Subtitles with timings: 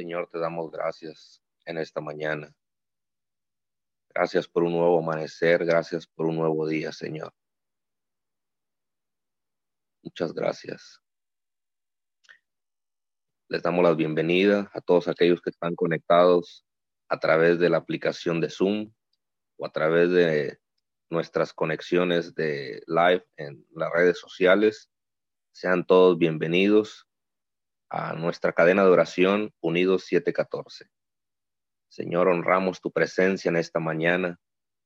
[0.00, 2.56] Señor, te damos gracias en esta mañana.
[4.08, 7.34] Gracias por un nuevo amanecer, gracias por un nuevo día, Señor.
[10.02, 11.02] Muchas gracias.
[13.48, 16.64] Les damos la bienvenida a todos aquellos que están conectados
[17.10, 18.94] a través de la aplicación de Zoom
[19.58, 20.58] o a través de
[21.10, 24.90] nuestras conexiones de live en las redes sociales.
[25.52, 27.06] Sean todos bienvenidos
[27.90, 30.88] a nuestra cadena de oración Unidos 714.
[31.88, 34.38] Señor, honramos tu presencia en esta mañana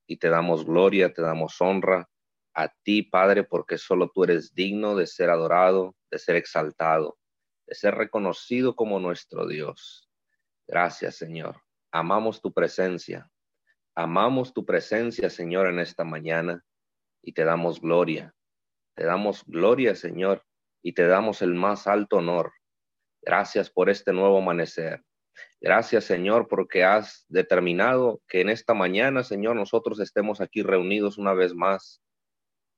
[0.06, 2.08] y te damos gloria, te damos honra
[2.54, 7.18] a ti, Padre, porque solo tú eres digno de ser adorado, de ser exaltado,
[7.66, 10.08] de ser reconocido como nuestro Dios.
[10.66, 11.60] Gracias, Señor.
[11.92, 13.30] Amamos tu presencia.
[13.94, 16.64] Amamos tu presencia, Señor, en esta mañana
[17.22, 18.34] y te damos gloria.
[18.94, 20.42] Te damos gloria, Señor,
[20.82, 22.52] y te damos el más alto honor
[23.24, 25.02] Gracias por este nuevo amanecer.
[25.60, 31.32] Gracias, Señor, porque has determinado que en esta mañana, Señor, nosotros estemos aquí reunidos una
[31.32, 32.02] vez más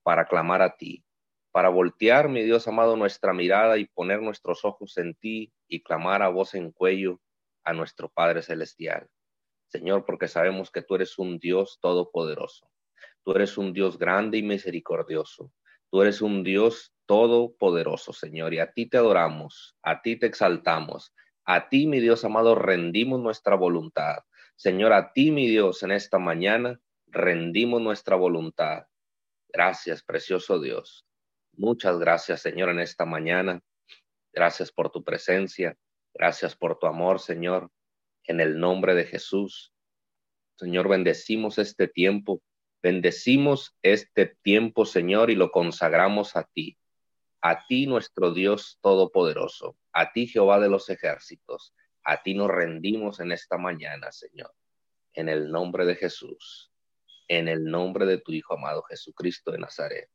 [0.05, 1.05] para clamar a ti,
[1.50, 6.22] para voltear, mi Dios amado, nuestra mirada y poner nuestros ojos en ti y clamar
[6.22, 7.20] a voz en cuello
[7.64, 9.08] a nuestro Padre Celestial.
[9.66, 12.70] Señor, porque sabemos que tú eres un Dios todopoderoso.
[13.25, 15.50] Tú eres un Dios grande y misericordioso.
[15.91, 21.15] Tú eres un Dios todopoderoso, Señor, y a ti te adoramos, a ti te exaltamos,
[21.45, 24.19] a ti, mi Dios amado, rendimos nuestra voluntad.
[24.56, 28.87] Señor, a ti, mi Dios, en esta mañana rendimos nuestra voluntad.
[29.48, 31.06] Gracias, precioso Dios.
[31.53, 33.62] Muchas gracias, Señor, en esta mañana.
[34.33, 35.77] Gracias por tu presencia.
[36.12, 37.71] Gracias por tu amor, Señor.
[38.25, 39.73] En el nombre de Jesús.
[40.59, 42.43] Señor, bendecimos este tiempo.
[42.87, 46.79] Bendecimos este tiempo, Señor, y lo consagramos a ti
[47.48, 53.19] a ti nuestro Dios Todopoderoso, a ti Jehová de los ejércitos, a ti nos rendimos
[53.19, 54.53] en esta mañana, Señor,
[55.15, 56.70] en el nombre de Jesús,
[57.27, 60.09] en el nombre de tu Hijo amado Jesucristo de Nazaret.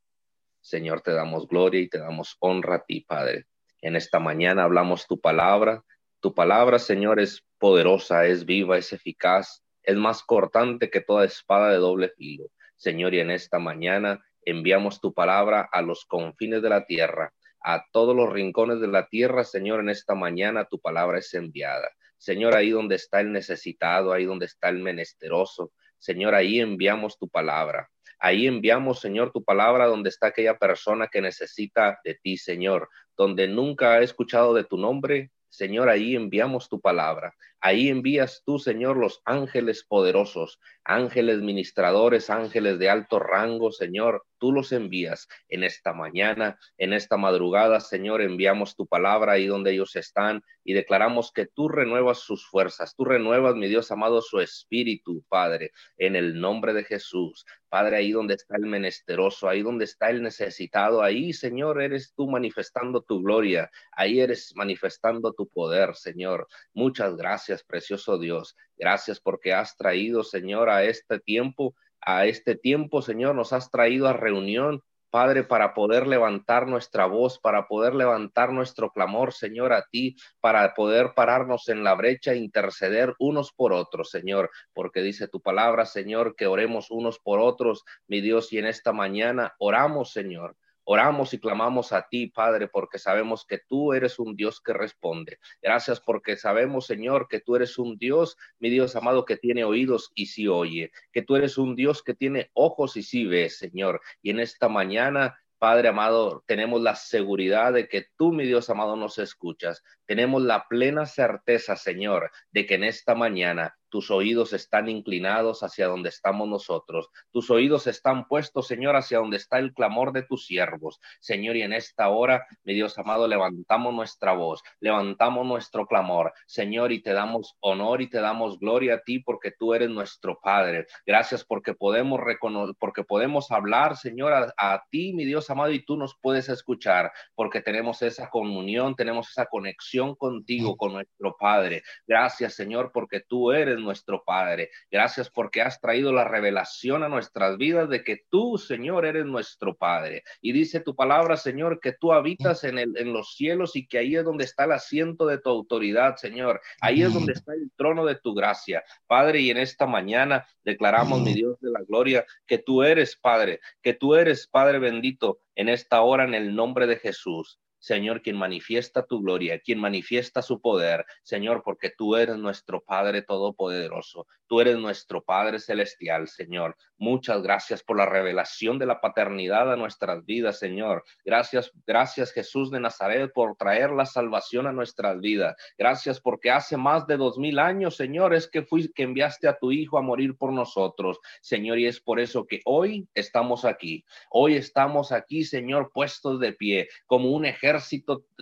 [0.62, 3.46] Señor, te damos gloria y te damos honra a ti, Padre.
[3.82, 5.84] En esta mañana hablamos tu palabra.
[6.20, 11.70] Tu palabra, Señor, es poderosa, es viva, es eficaz, es más cortante que toda espada
[11.70, 12.50] de doble filo.
[12.82, 17.84] Señor, y en esta mañana enviamos tu palabra a los confines de la tierra, a
[17.92, 21.88] todos los rincones de la tierra, Señor, en esta mañana tu palabra es enviada.
[22.18, 25.70] Señor, ahí donde está el necesitado, ahí donde está el menesteroso,
[26.00, 27.88] Señor, ahí enviamos tu palabra.
[28.18, 33.46] Ahí enviamos, Señor, tu palabra donde está aquella persona que necesita de ti, Señor, donde
[33.46, 37.32] nunca ha escuchado de tu nombre, Señor, ahí enviamos tu palabra.
[37.64, 44.24] Ahí envías tú, Señor, los ángeles poderosos, ángeles ministradores, ángeles de alto rango, Señor.
[44.38, 48.20] Tú los envías en esta mañana, en esta madrugada, Señor.
[48.20, 52.96] Enviamos tu palabra ahí donde ellos están y declaramos que tú renuevas sus fuerzas.
[52.96, 57.46] Tú renuevas, mi Dios amado, su espíritu, Padre, en el nombre de Jesús.
[57.68, 62.28] Padre, ahí donde está el menesteroso, ahí donde está el necesitado, ahí, Señor, eres tú
[62.28, 63.70] manifestando tu gloria.
[63.92, 66.48] Ahí eres manifestando tu poder, Señor.
[66.74, 68.56] Muchas gracias precioso Dios.
[68.78, 74.08] Gracias porque has traído, Señor, a este tiempo, a este tiempo, Señor, nos has traído
[74.08, 79.84] a reunión, Padre, para poder levantar nuestra voz, para poder levantar nuestro clamor, Señor, a
[79.90, 85.28] ti, para poder pararnos en la brecha e interceder unos por otros, Señor, porque dice
[85.28, 90.12] tu palabra, Señor, que oremos unos por otros, mi Dios, y en esta mañana oramos,
[90.12, 94.72] Señor, Oramos y clamamos a ti, Padre, porque sabemos que tú eres un Dios que
[94.72, 95.38] responde.
[95.60, 100.10] Gracias porque sabemos, Señor, que tú eres un Dios, mi Dios amado, que tiene oídos
[100.14, 104.00] y sí oye, que tú eres un Dios que tiene ojos y sí ve, Señor.
[104.22, 108.96] Y en esta mañana Padre amado, tenemos la seguridad de que tú, mi Dios amado,
[108.96, 109.84] nos escuchas.
[110.12, 115.86] Tenemos la plena certeza, Señor, de que en esta mañana tus oídos están inclinados hacia
[115.86, 117.10] donde estamos nosotros.
[117.30, 120.98] Tus oídos están puestos, Señor, hacia donde está el clamor de tus siervos.
[121.20, 126.90] Señor, y en esta hora, mi Dios amado, levantamos nuestra voz, levantamos nuestro clamor, Señor,
[126.90, 130.86] y te damos honor y te damos gloria a ti porque tú eres nuestro Padre.
[131.04, 135.84] Gracias porque podemos reconocer, porque podemos hablar, Señor, a, a ti, mi Dios amado, y
[135.84, 141.82] tú nos puedes escuchar porque tenemos esa comunión, tenemos esa conexión contigo, con nuestro Padre.
[142.06, 144.70] Gracias, Señor, porque tú eres nuestro Padre.
[144.90, 149.76] Gracias porque has traído la revelación a nuestras vidas de que tú, Señor, eres nuestro
[149.76, 150.24] Padre.
[150.40, 153.98] Y dice tu palabra, Señor, que tú habitas en, el, en los cielos y que
[153.98, 156.60] ahí es donde está el asiento de tu autoridad, Señor.
[156.80, 158.82] Ahí es donde está el trono de tu gracia.
[159.06, 163.60] Padre, y en esta mañana declaramos, mi Dios de la gloria, que tú eres Padre,
[163.82, 167.60] que tú eres Padre bendito en esta hora en el nombre de Jesús.
[167.82, 173.22] Señor, quien manifiesta tu gloria, quien manifiesta su poder, Señor, porque tú eres nuestro Padre
[173.22, 176.76] Todopoderoso, tú eres nuestro Padre Celestial, Señor.
[176.96, 181.02] Muchas gracias por la revelación de la paternidad a nuestras vidas, Señor.
[181.24, 185.56] Gracias, gracias Jesús de Nazaret por traer la salvación a nuestras vidas.
[185.76, 189.58] Gracias porque hace más de dos mil años, Señor, es que fuiste que enviaste a
[189.58, 194.04] tu Hijo a morir por nosotros, Señor, y es por eso que hoy estamos aquí.
[194.30, 197.71] Hoy estamos aquí, Señor, puestos de pie como un ejército,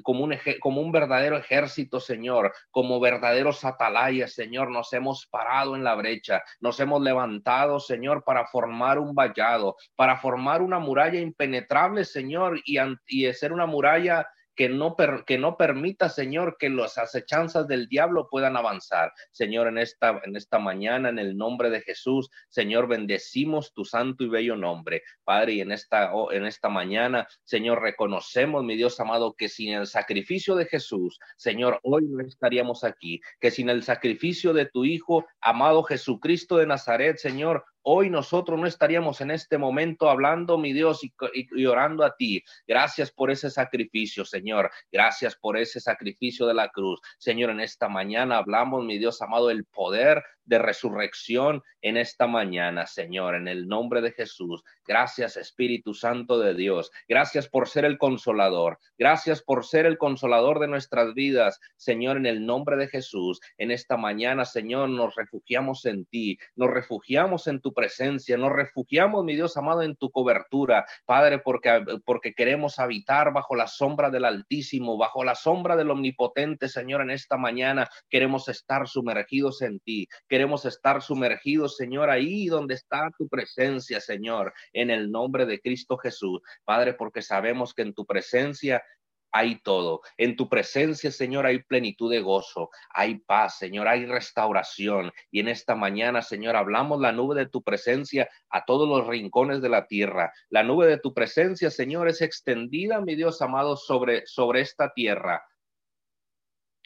[0.03, 4.71] como un, como verdadero ejército, Señor, como verdaderos atalayas, Señor.
[4.71, 10.17] Nos hemos parado en la brecha, nos hemos levantado, Señor, para formar un vallado, para
[10.17, 14.27] formar una muralla impenetrable, Señor, y, y ser una muralla
[14.61, 14.95] que no,
[15.27, 19.11] que no permita, Señor, que las acechanzas del diablo puedan avanzar.
[19.33, 24.23] Señor, en esta, en esta mañana, en el nombre de Jesús, Señor, bendecimos tu santo
[24.23, 25.03] y bello nombre.
[25.25, 29.87] Padre, y en esta, en esta mañana, Señor, reconocemos, mi Dios amado, que sin el
[29.87, 35.25] sacrificio de Jesús, Señor, hoy no estaríamos aquí, que sin el sacrificio de tu Hijo,
[35.41, 41.01] amado Jesucristo de Nazaret, Señor, Hoy nosotros no estaríamos en este momento hablando, mi Dios,
[41.03, 42.43] y, orando a ti.
[42.67, 44.71] Gracias por ese sacrificio, Señor.
[44.93, 47.01] Gracias por ese sacrificio de la cruz.
[47.19, 52.85] Señor, en esta mañana hablamos, mi Dios amado, el poder de resurrección en esta mañana,
[52.87, 54.65] Señor, en el nombre de Jesús.
[54.85, 56.91] Gracias, Espíritu Santo de Dios.
[57.09, 58.81] Gracias por ser el consolador.
[58.99, 63.41] Gracias por ser el consolador de nuestras vidas, Señor, en el nombre de Jesús.
[63.59, 69.25] En esta mañana, Señor, nos refugiamos en ti, nos refugiamos en tu presencia, nos refugiamos,
[69.25, 74.25] mi Dios amado, en tu cobertura, Padre, porque, porque queremos habitar bajo la sombra del
[74.25, 80.09] Altísimo, bajo la sombra del Omnipotente, Señor, en esta mañana queremos estar sumergidos en ti,
[80.65, 86.41] estar sumergidos, Señor, ahí donde está tu presencia, Señor, en el nombre de Cristo Jesús,
[86.65, 88.83] Padre, porque sabemos que en tu presencia
[89.33, 90.01] hay todo.
[90.17, 95.13] En tu presencia, Señor, hay plenitud de gozo, hay paz, Señor, hay restauración.
[95.31, 99.63] Y en esta mañana, Señor, hablamos la nube de tu presencia a todos los rincones
[99.63, 100.33] de la tierra.
[100.49, 105.43] La nube de tu presencia, Señor, es extendida, mi Dios amado, sobre, sobre esta tierra.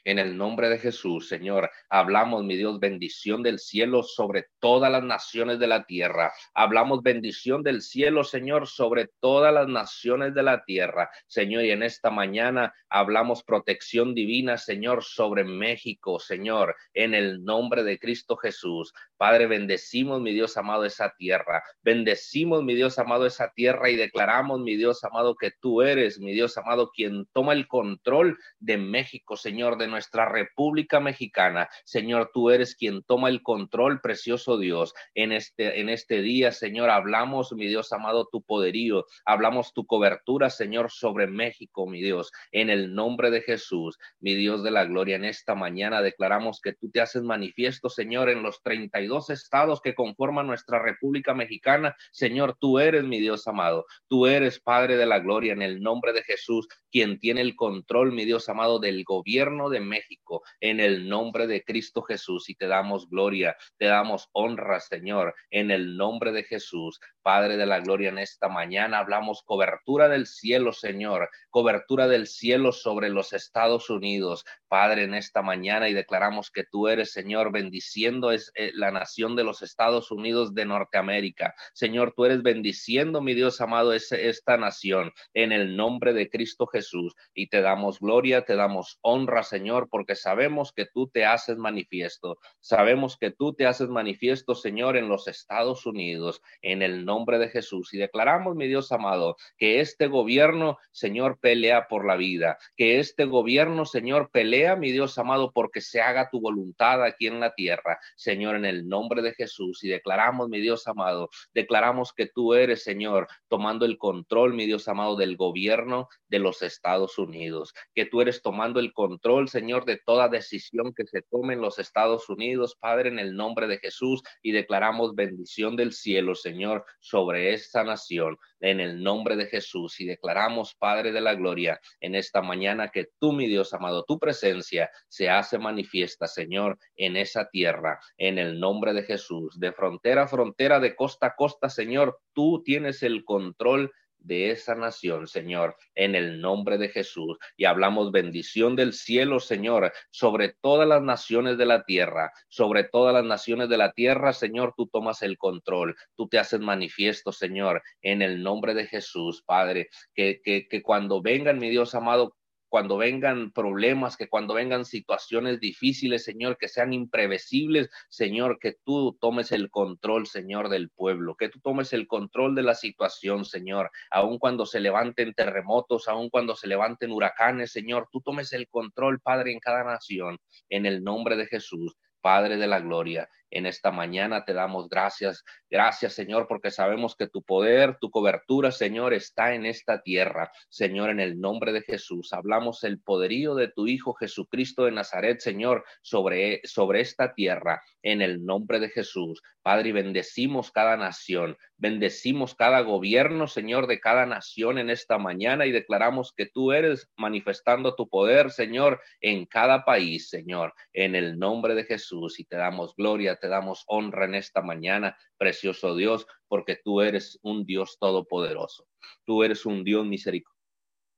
[0.07, 5.03] En el nombre de Jesús, Señor, hablamos, mi Dios, bendición del cielo sobre todas las
[5.03, 6.31] naciones de la tierra.
[6.53, 11.09] Hablamos bendición del cielo, Señor, sobre todas las naciones de la tierra.
[11.27, 17.83] Señor, y en esta mañana hablamos protección divina, Señor, sobre México, Señor, en el nombre
[17.83, 18.93] de Cristo Jesús.
[19.17, 21.63] Padre, bendecimos, mi Dios amado, esa tierra.
[21.83, 26.33] Bendecimos, mi Dios amado, esa tierra y declaramos, mi Dios amado, que tú eres, mi
[26.33, 31.69] Dios amado, quien toma el control de México, Señor, de nuestra República Mexicana.
[31.85, 34.95] Señor, tú eres quien toma el control, precioso Dios.
[35.15, 40.51] En este, en este día, Señor, hablamos, mi Dios amado, tu poderío, hablamos tu cobertura,
[40.51, 45.17] Señor, sobre México, mi Dios, en el nombre de Jesús, mi Dios de la gloria.
[45.17, 49.95] En esta mañana declaramos que tú te haces manifiesto, Señor, en los 32 estados que
[49.95, 51.97] conforman nuestra República Mexicana.
[52.13, 56.13] Señor, tú eres mi Dios amado, tú eres Padre de la gloria, en el nombre
[56.13, 61.09] de Jesús, quien tiene el control, mi Dios amado, del gobierno de México, en el
[61.09, 66.33] nombre de Cristo Jesús, y te damos gloria, te damos honra, Señor, en el nombre
[66.33, 72.07] de Jesús, Padre de la gloria, en esta mañana hablamos cobertura del cielo, Señor, cobertura
[72.07, 77.13] del cielo sobre los Estados Unidos, Padre, en esta mañana, y declaramos que tú eres,
[77.13, 81.55] Señor, bendiciendo es, eh, la nación de los Estados Unidos de Norteamérica.
[81.75, 87.15] Señor, tú eres bendiciendo, mi Dios amado, esta nación, en el nombre de Cristo Jesús,
[87.35, 92.39] y te damos gloria, te damos honra, Señor porque sabemos que tú te haces manifiesto.
[92.61, 97.49] Sabemos que tú te haces manifiesto, Señor, en los Estados Unidos, en el nombre de
[97.49, 97.93] Jesús.
[97.95, 103.25] Y declaramos, mi Dios amado, que este gobierno, Señor, pelea por la vida, que este
[103.25, 107.99] gobierno, Señor, pelea, mi Dios amado, porque se haga tu voluntad aquí en la tierra,
[108.17, 109.83] Señor, en el nombre de Jesús.
[109.85, 114.89] Y declaramos, mi Dios amado, declaramos que tú eres, Señor, tomando el control, mi Dios
[114.89, 120.01] amado, del gobierno de los Estados Unidos, que tú eres tomando el control, Señor de
[120.05, 124.23] toda decisión que se tome en los Estados Unidos, Padre, en el nombre de Jesús,
[124.43, 130.07] y declaramos bendición del cielo, Señor, sobre esta nación, en el nombre de Jesús, y
[130.07, 134.91] declaramos, Padre de la gloria, en esta mañana que tú, mi Dios amado, tu presencia
[135.09, 140.29] se hace manifiesta, Señor, en esa tierra, en el nombre de Jesús, de frontera a
[140.29, 146.15] frontera, de costa a costa, Señor, tú tienes el control de esa nación, Señor, en
[146.15, 147.37] el nombre de Jesús.
[147.57, 153.15] Y hablamos bendición del cielo, Señor, sobre todas las naciones de la tierra, sobre todas
[153.15, 157.83] las naciones de la tierra, Señor, tú tomas el control, tú te haces manifiesto, Señor,
[158.01, 162.35] en el nombre de Jesús, Padre, que, que, que cuando vengan, mi Dios amado,
[162.75, 169.17] cuando vengan problemas, que cuando vengan situaciones difíciles, Señor, que sean imprevisibles, Señor, que tú
[169.21, 173.93] tomes el control, Señor, del pueblo, que tú tomes el control de la situación, Señor,
[174.11, 179.21] aun cuando se levanten terremotos, aun cuando se levanten huracanes, Señor, tú tomes el control,
[179.21, 181.97] Padre, en cada nación, en el nombre de Jesús.
[182.25, 185.45] Padre de la Gloria, en esta mañana te damos gracias.
[185.71, 190.51] Gracias, Señor, porque sabemos que tu poder, tu cobertura, Señor, está en esta tierra.
[190.69, 195.41] Señor, en el nombre de Jesús, hablamos el poderío de tu Hijo Jesucristo de Nazaret,
[195.41, 199.41] Señor, sobre, sobre esta tierra, en el nombre de Jesús.
[199.63, 205.73] Padre, bendecimos cada nación, bendecimos cada gobierno, Señor, de cada nación en esta mañana y
[205.73, 211.75] declaramos que tú eres manifestando tu poder, Señor, en cada país, Señor, en el nombre
[211.75, 212.39] de Jesús.
[212.39, 217.39] Y te damos gloria, te damos honra en esta mañana, precioso Dios, porque tú eres
[217.43, 218.87] un Dios todopoderoso.
[219.25, 220.07] Tú eres un Dios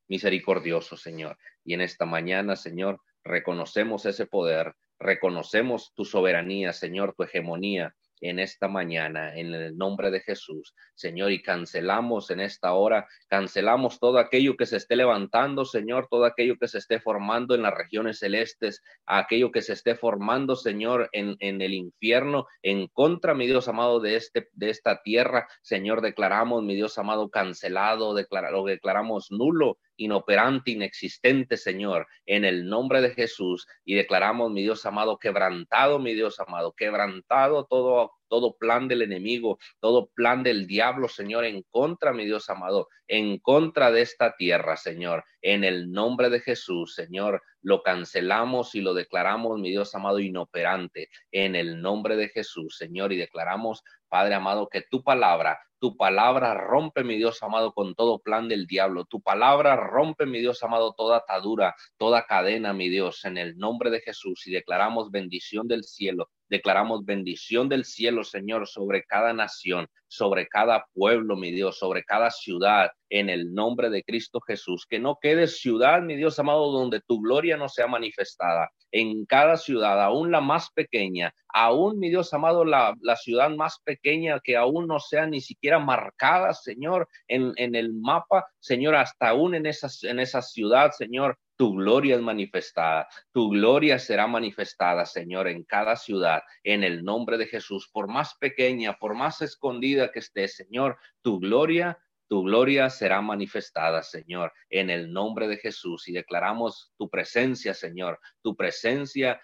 [0.08, 1.38] misericordioso, Señor.
[1.64, 8.38] Y en esta mañana, Señor, reconocemos ese poder, reconocemos tu soberanía, Señor, tu hegemonía, en
[8.38, 14.18] esta mañana, en el nombre de Jesús, Señor, y cancelamos en esta hora, cancelamos todo
[14.18, 18.18] aquello que se esté levantando, Señor, todo aquello que se esté formando en las regiones
[18.18, 23.68] celestes, aquello que se esté formando, Señor, en, en el infierno, en contra, mi Dios
[23.68, 29.78] amado, de, este, de esta tierra, Señor, declaramos, mi Dios amado, cancelado, lo declaramos nulo
[29.96, 33.66] inoperante, inexistente, Señor, en el nombre de Jesús.
[33.84, 39.58] Y declaramos, mi Dios amado, quebrantado, mi Dios amado, quebrantado todo todo plan del enemigo,
[39.80, 44.76] todo plan del diablo, Señor, en contra, mi Dios amado, en contra de esta tierra,
[44.76, 50.18] Señor, en el nombre de Jesús, Señor, lo cancelamos y lo declaramos, mi Dios amado,
[50.18, 55.96] inoperante, en el nombre de Jesús, Señor, y declaramos, Padre amado, que tu palabra tu
[55.96, 59.04] palabra rompe, mi Dios amado, con todo plan del diablo.
[59.04, 63.90] Tu palabra rompe, mi Dios amado, toda atadura, toda cadena, mi Dios, en el nombre
[63.90, 64.46] de Jesús.
[64.46, 66.30] Y declaramos bendición del cielo.
[66.48, 72.30] Declaramos bendición del cielo, Señor, sobre cada nación, sobre cada pueblo, mi Dios, sobre cada
[72.30, 74.86] ciudad, en el nombre de Cristo Jesús.
[74.88, 78.70] Que no quede ciudad, mi Dios amado, donde tu gloria no sea manifestada.
[78.92, 84.40] En cada ciudad, aún la más pequeña, aún, mi Dios amado, la, ciudad más pequeña
[84.40, 89.54] que aún no sea ni siquiera marcada, Señor, en, en el mapa, Señor, hasta aún
[89.54, 95.48] en esa, en esa ciudad, Señor, tu gloria es manifestada, tu gloria será manifestada, Señor,
[95.48, 100.18] en cada ciudad, en el nombre de Jesús, por más pequeña, por más escondida que
[100.18, 101.98] esté, Señor, tu gloria
[102.28, 106.08] tu gloria será manifestada, Señor, en el nombre de Jesús.
[106.08, 108.20] Y declaramos tu presencia, Señor.
[108.42, 109.40] Tu presencia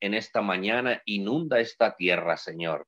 [0.00, 2.86] en esta mañana inunda esta tierra, Señor.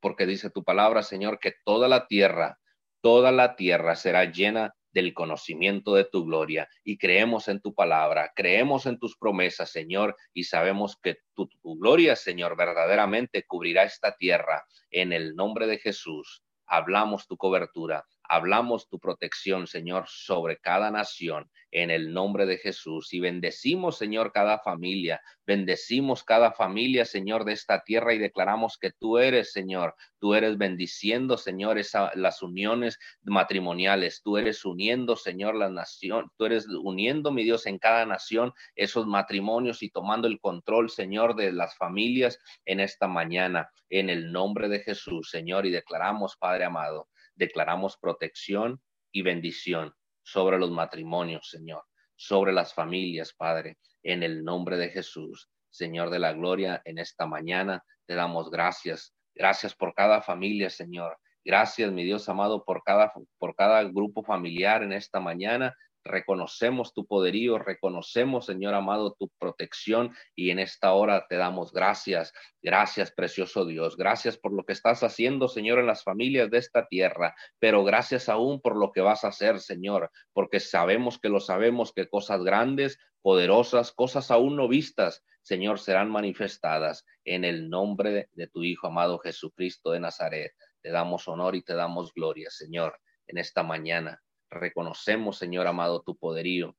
[0.00, 2.58] Porque dice tu palabra, Señor, que toda la tierra,
[3.00, 8.32] toda la tierra será llena del conocimiento de tu gloria y creemos en tu palabra,
[8.34, 14.16] creemos en tus promesas, Señor, y sabemos que tu, tu, gloria, Señor, verdaderamente cubrirá esta
[14.16, 14.64] tierra.
[14.90, 21.50] En el nombre de Jesús, hablamos tu cobertura, hablamos tu protección, Señor, sobre cada nación
[21.70, 23.12] en el nombre de Jesús.
[23.12, 28.92] Y bendecimos, Señor, cada familia, bendecimos cada familia, Señor, de esta tierra y declaramos que
[28.92, 31.78] tú eres, Señor, tú eres bendiciendo, Señor,
[32.14, 37.78] las uniones matrimoniales, tú eres uniendo, Señor, la nación, tú eres uniendo, mi Dios, en
[37.78, 43.70] cada nación esos matrimonios y tomando el control, Señor, de las familias en esta mañana,
[43.90, 48.80] en el nombre de Jesús, Señor, y declaramos, Padre amado, declaramos protección
[49.12, 51.84] y bendición sobre los matrimonios, Señor,
[52.16, 55.48] sobre las familias, Padre, en el nombre de Jesús.
[55.70, 59.14] Señor de la gloria, en esta mañana te damos gracias.
[59.34, 61.18] Gracias por cada familia, Señor.
[61.44, 67.06] Gracias, mi Dios amado, por cada, por cada grupo familiar en esta mañana reconocemos tu
[67.06, 72.32] poderío, reconocemos, Señor amado, tu protección y en esta hora te damos gracias.
[72.62, 73.96] Gracias, precioso Dios.
[73.96, 78.28] Gracias por lo que estás haciendo, Señor, en las familias de esta tierra, pero gracias
[78.28, 82.42] aún por lo que vas a hacer, Señor, porque sabemos que lo sabemos, que cosas
[82.42, 88.88] grandes, poderosas, cosas aún no vistas, Señor, serán manifestadas en el nombre de tu Hijo
[88.88, 90.52] amado Jesucristo de Nazaret.
[90.80, 94.22] Te damos honor y te damos gloria, Señor, en esta mañana.
[94.58, 96.76] Reconocemos, Señor amado, tu poderío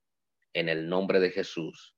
[0.53, 1.95] en el nombre de Jesús.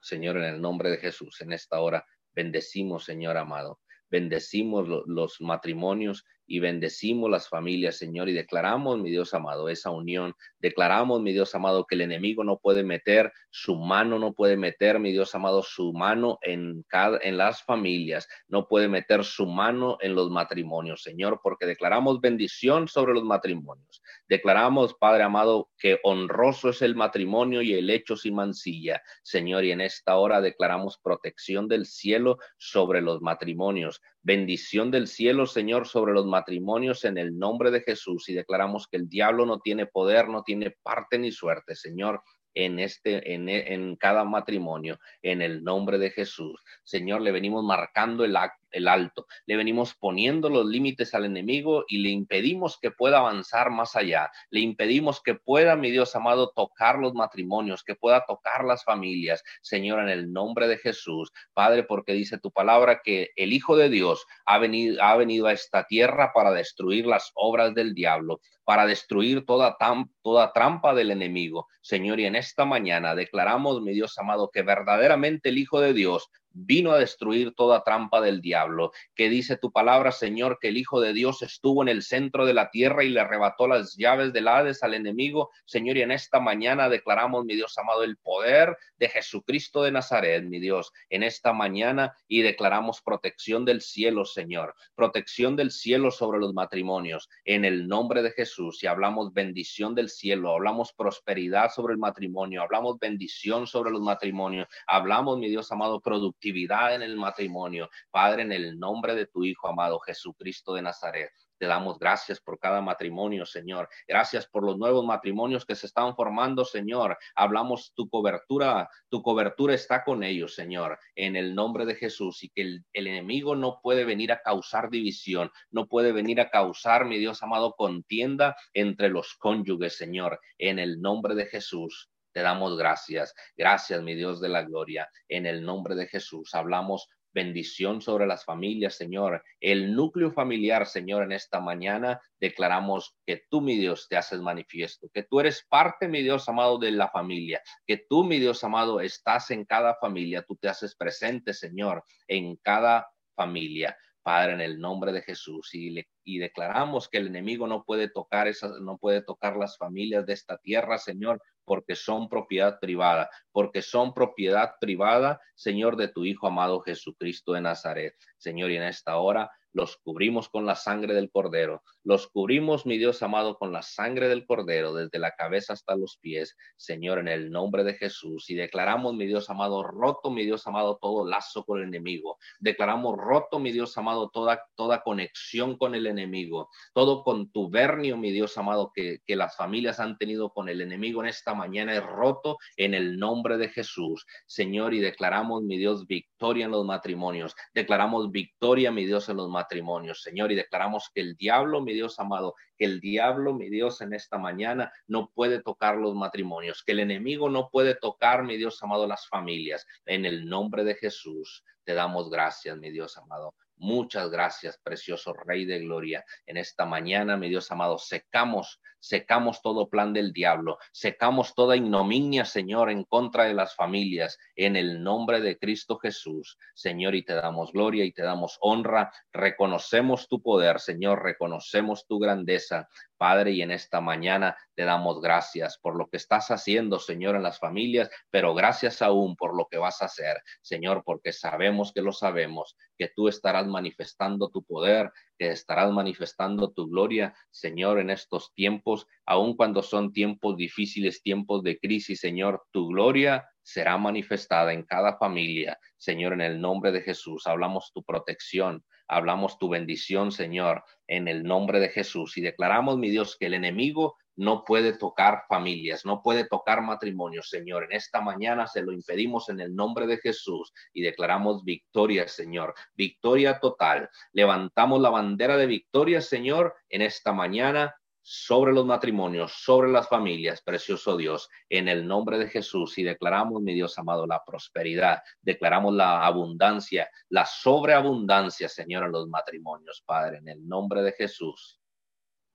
[0.00, 3.80] Señor, en el nombre de Jesús, en esta hora bendecimos, Señor amado.
[4.10, 10.34] Bendecimos los matrimonios y bendecimos las familias, Señor, y declaramos, mi Dios amado, esa unión.
[10.58, 14.98] Declaramos, mi Dios amado, que el enemigo no puede meter su mano, no puede meter,
[14.98, 19.96] mi Dios amado, su mano en cada en las familias, no puede meter su mano
[20.00, 24.02] en los matrimonios, Señor, porque declaramos bendición sobre los matrimonios.
[24.28, 29.70] Declaramos, Padre amado, que honroso es el matrimonio y el hecho sin mancilla, Señor, y
[29.70, 34.00] en esta hora declaramos protección del cielo sobre los matrimonios.
[34.24, 38.96] Bendición del cielo, Señor, sobre los matrimonios en el nombre de Jesús y declaramos que
[38.96, 42.22] el diablo no tiene poder, no tiene parte ni suerte, Señor
[42.54, 46.62] en este en, en, cada matrimonio en el nombre de Jesús.
[46.84, 49.26] Señor, le venimos marcando el acto el alto.
[49.46, 54.30] Le venimos poniendo los límites al enemigo y le impedimos que pueda avanzar más allá.
[54.50, 59.42] Le impedimos que pueda, mi Dios amado, tocar los matrimonios, que pueda tocar las familias.
[59.62, 61.32] Señor, en el nombre de Jesús.
[61.52, 65.52] Padre, porque dice tu palabra que el Hijo de Dios ha venido, ha venido a
[65.52, 69.76] esta tierra para destruir las obras del diablo para destruir toda,
[70.22, 71.68] toda trampa del enemigo.
[71.82, 76.30] Señor, y en esta mañana declaramos, mi Dios amado, que verdaderamente el Hijo de Dios
[76.54, 81.00] vino a destruir toda trampa del diablo, que dice tu palabra, Señor, que el Hijo
[81.00, 84.48] de Dios estuvo en el centro de la tierra y le arrebató las llaves del
[84.48, 85.50] Hades al enemigo.
[85.66, 90.44] Señor, y en esta mañana declaramos, mi Dios amado, el poder de Jesucristo de Nazaret,
[90.44, 96.38] mi Dios, en esta mañana y declaramos protección del cielo, Señor, protección del cielo sobre
[96.38, 98.82] los matrimonios, en el nombre de Jesús.
[98.82, 104.68] Y hablamos bendición del cielo, hablamos prosperidad sobre el matrimonio, hablamos bendición sobre los matrimonios,
[104.86, 107.88] hablamos, mi Dios amado, productividad en el matrimonio.
[108.10, 111.30] Padre, en el nombre de tu Hijo amado Jesucristo de Nazaret.
[111.58, 113.88] Te damos gracias por cada matrimonio, Señor.
[114.08, 117.16] Gracias por los nuevos matrimonios que se están formando, Señor.
[117.34, 122.50] Hablamos tu cobertura, tu cobertura está con ellos, Señor, en el nombre de Jesús y
[122.50, 127.04] que el, el, enemigo no puede venir a causar división, no puede venir a causar,
[127.06, 132.10] mi Dios amado, contienda entre los cónyuges, Señor, en el nombre de Jesús.
[132.34, 133.32] Te damos gracias.
[133.56, 135.08] Gracias, mi Dios de la gloria.
[135.28, 139.44] En el nombre de Jesús hablamos bendición sobre las familias, Señor.
[139.60, 145.08] El núcleo familiar, Señor, en esta mañana declaramos que tú, mi Dios, te haces manifiesto,
[145.12, 149.00] que tú eres parte, mi Dios amado, de la familia, que tú, mi Dios amado,
[149.00, 153.96] estás en cada familia, tú te haces presente, Señor, en cada familia.
[154.22, 158.48] Padre, en el nombre de Jesús, y, y declaramos que el enemigo no puede tocar
[158.48, 163.82] esas, no puede tocar las familias de esta tierra, Señor, porque son propiedad privada, porque
[163.82, 168.14] son propiedad privada, Señor, de tu Hijo amado Jesucristo de Nazaret.
[168.36, 172.96] Señor, y en esta hora los cubrimos con la sangre del cordero, los cubrimos, mi
[172.96, 177.28] Dios amado, con la sangre del cordero, desde la cabeza hasta los pies, Señor, en
[177.28, 178.48] el nombre de Jesús.
[178.50, 182.38] Y declaramos, mi Dios amado, roto, mi Dios amado, todo lazo con el enemigo.
[182.60, 188.56] Declaramos roto, mi Dios amado, toda, toda conexión con el enemigo, todo contubernio, mi Dios
[188.56, 192.58] amado, que, que las familias han tenido con el enemigo en esta mañana es roto
[192.76, 197.56] en el nombre de Jesús, Señor, y declaramos, mi Dios, victoria en los matrimonios.
[197.74, 201.94] Declaramos victoria, mi Dios, en los matrimonios matrimonios, Señor, y declaramos que el diablo, mi
[201.94, 206.82] Dios amado, que el diablo, mi Dios, en esta mañana no puede tocar los matrimonios,
[206.84, 209.86] que el enemigo no puede tocar, mi Dios amado, las familias.
[210.04, 213.54] En el nombre de Jesús, te damos gracias, mi Dios amado.
[213.76, 216.24] Muchas gracias, precioso Rey de Gloria.
[216.46, 222.44] En esta mañana, mi Dios amado, secamos, secamos todo plan del diablo, secamos toda ignominia,
[222.44, 226.56] Señor, en contra de las familias, en el nombre de Cristo Jesús.
[226.72, 229.12] Señor, y te damos gloria y te damos honra.
[229.32, 232.88] Reconocemos tu poder, Señor, reconocemos tu grandeza.
[233.16, 237.42] Padre, y en esta mañana te damos gracias por lo que estás haciendo, Señor, en
[237.42, 242.02] las familias, pero gracias aún por lo que vas a hacer, Señor, porque sabemos que
[242.02, 248.10] lo sabemos, que tú estarás manifestando tu poder, que estarás manifestando tu gloria, Señor, en
[248.10, 254.72] estos tiempos, aun cuando son tiempos difíciles, tiempos de crisis, Señor, tu gloria será manifestada
[254.72, 257.46] en cada familia, Señor, en el nombre de Jesús.
[257.46, 262.36] Hablamos tu protección, hablamos tu bendición, Señor, en el nombre de Jesús.
[262.36, 267.48] Y declaramos, mi Dios, que el enemigo no puede tocar familias, no puede tocar matrimonios,
[267.48, 267.84] Señor.
[267.84, 272.74] En esta mañana se lo impedimos en el nombre de Jesús y declaramos victoria, Señor,
[272.94, 274.08] victoria total.
[274.32, 277.94] Levantamos la bandera de victoria, Señor, en esta mañana
[278.26, 283.60] sobre los matrimonios, sobre las familias, precioso Dios, en el nombre de Jesús y declaramos,
[283.60, 290.38] mi Dios amado, la prosperidad, declaramos la abundancia, la sobreabundancia, Señor, en los matrimonios, Padre,
[290.38, 291.78] en el nombre de Jesús.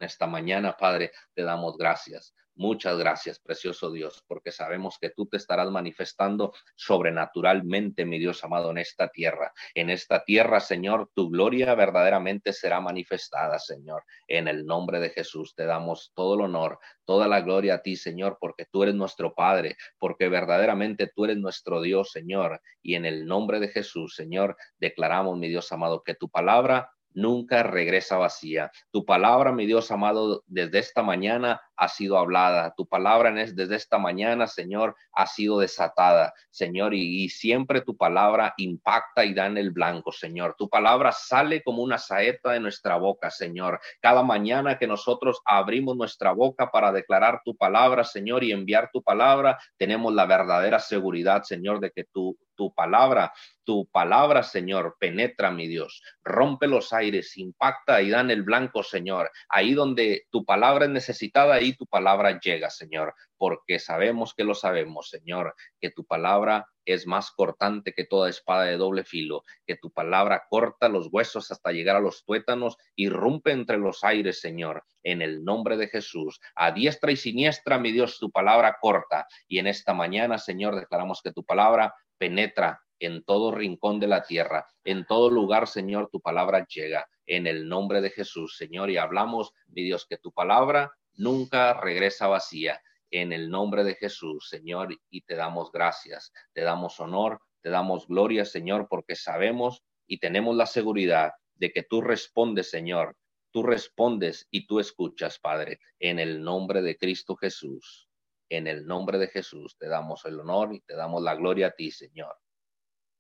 [0.06, 2.34] Esta mañana, Padre, te damos gracias.
[2.60, 8.72] Muchas gracias, precioso Dios, porque sabemos que tú te estarás manifestando sobrenaturalmente, mi Dios amado,
[8.72, 9.54] en esta tierra.
[9.74, 14.04] En esta tierra, Señor, tu gloria verdaderamente será manifestada, Señor.
[14.28, 17.96] En el nombre de Jesús te damos todo el honor, toda la gloria a ti,
[17.96, 22.62] Señor, porque tú eres nuestro Padre, porque verdaderamente tú eres nuestro Dios, Señor.
[22.82, 27.64] Y en el nombre de Jesús, Señor, declaramos, mi Dios amado, que tu palabra nunca
[27.64, 28.72] regresa vacía.
[28.92, 32.74] Tu palabra, mi Dios amado, desde esta mañana ha sido hablada.
[32.76, 39.24] Tu palabra desde esta mañana, Señor, ha sido desatada, Señor, y, siempre tu palabra impacta
[39.24, 40.56] y da en el blanco, Señor.
[40.58, 43.80] Tu palabra sale como una saeta de nuestra boca, Señor.
[44.02, 49.02] Cada mañana que nosotros abrimos nuestra boca para declarar tu palabra, Señor, y enviar tu
[49.02, 53.32] palabra, tenemos la verdadera seguridad, Señor, de que tu, tu palabra,
[53.64, 58.84] tu palabra, Señor, penetra, mi Dios, rompe los aires, impacta y da en el blanco,
[58.84, 59.32] Señor.
[59.48, 64.56] Ahí donde tu palabra es necesitada, ahí tu palabra llega, Señor, porque sabemos que lo
[64.56, 69.78] sabemos, Señor, que tu palabra es más cortante que toda espada de doble filo, que
[69.78, 74.42] tu palabra corta los huesos hasta llegar a los tuétanos y rompe entre los aires,
[74.42, 76.42] Señor, en el nombre de Jesús.
[76.56, 79.28] A diestra y siniestra, mi Dios, tu palabra corta.
[79.48, 84.24] Y en esta mañana, Señor, declaramos que tu palabra penetra en todo rincón de la
[84.24, 87.08] tierra, en todo lugar, Señor, tu palabra llega.
[87.26, 92.28] En el nombre de Jesús, Señor, y hablamos, mi Dios, que tu palabra nunca regresa
[92.28, 92.82] vacía.
[93.12, 98.08] En el nombre de Jesús, Señor, y te damos gracias, te damos honor, te damos
[98.08, 103.16] gloria, Señor, porque sabemos y tenemos la seguridad de que tú respondes, Señor.
[103.52, 108.09] Tú respondes y tú escuchas, Padre, en el nombre de Cristo Jesús.
[108.50, 111.72] En el nombre de Jesús te damos el honor y te damos la gloria a
[111.72, 112.36] ti, Señor.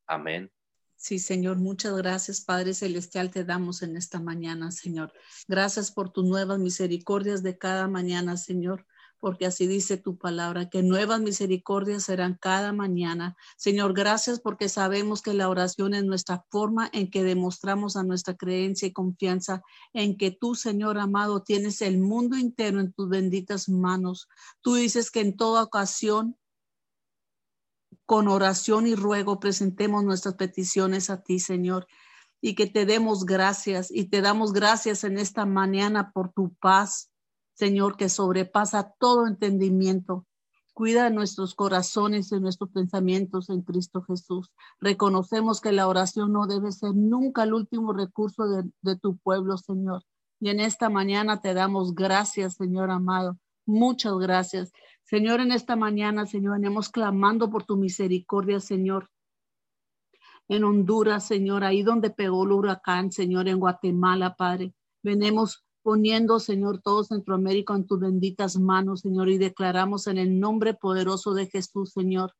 [0.07, 0.51] Amén
[1.01, 5.13] Sí, Señor, muchas gracias, Padre Celestial, te damos en esta mañana, Señor.
[5.47, 8.85] Gracias por tus nuevas misericordias de cada mañana, Señor,
[9.19, 13.35] porque así dice tu palabra, que nuevas misericordias serán cada mañana.
[13.57, 18.35] Señor, gracias porque sabemos que la oración es nuestra forma en que demostramos a nuestra
[18.35, 19.61] creencia y confianza
[19.93, 24.27] en que tú, Señor amado, tienes el mundo entero en tus benditas manos.
[24.61, 26.37] Tú dices que en toda ocasión
[28.05, 31.85] con oración y ruego presentemos nuestras peticiones a ti, Señor,
[32.41, 37.11] y que te demos gracias y te damos gracias en esta mañana por tu paz,
[37.59, 40.25] Señor, que sobrepasa todo entendimiento.
[40.73, 44.49] Cuida nuestros corazones y nuestros pensamientos en Cristo Jesús.
[44.79, 50.03] Reconocemos que la oración no debe ser nunca el último recurso de, tu pueblo, Señor.
[50.39, 53.37] Y en esta mañana te damos gracias, Señor amado.
[53.65, 54.71] Muchas gracias.
[55.03, 59.09] Señor, en esta mañana, Señor, venimos clamando por tu misericordia, Señor.
[60.47, 64.73] En Honduras, Señor, ahí donde pegó el huracán, Señor, en Guatemala, Padre.
[65.03, 70.73] Venimos poniendo, Señor, todo Centroamérica en tus benditas manos, Señor, y declaramos en el nombre
[70.73, 72.33] poderoso de Jesús, Señor,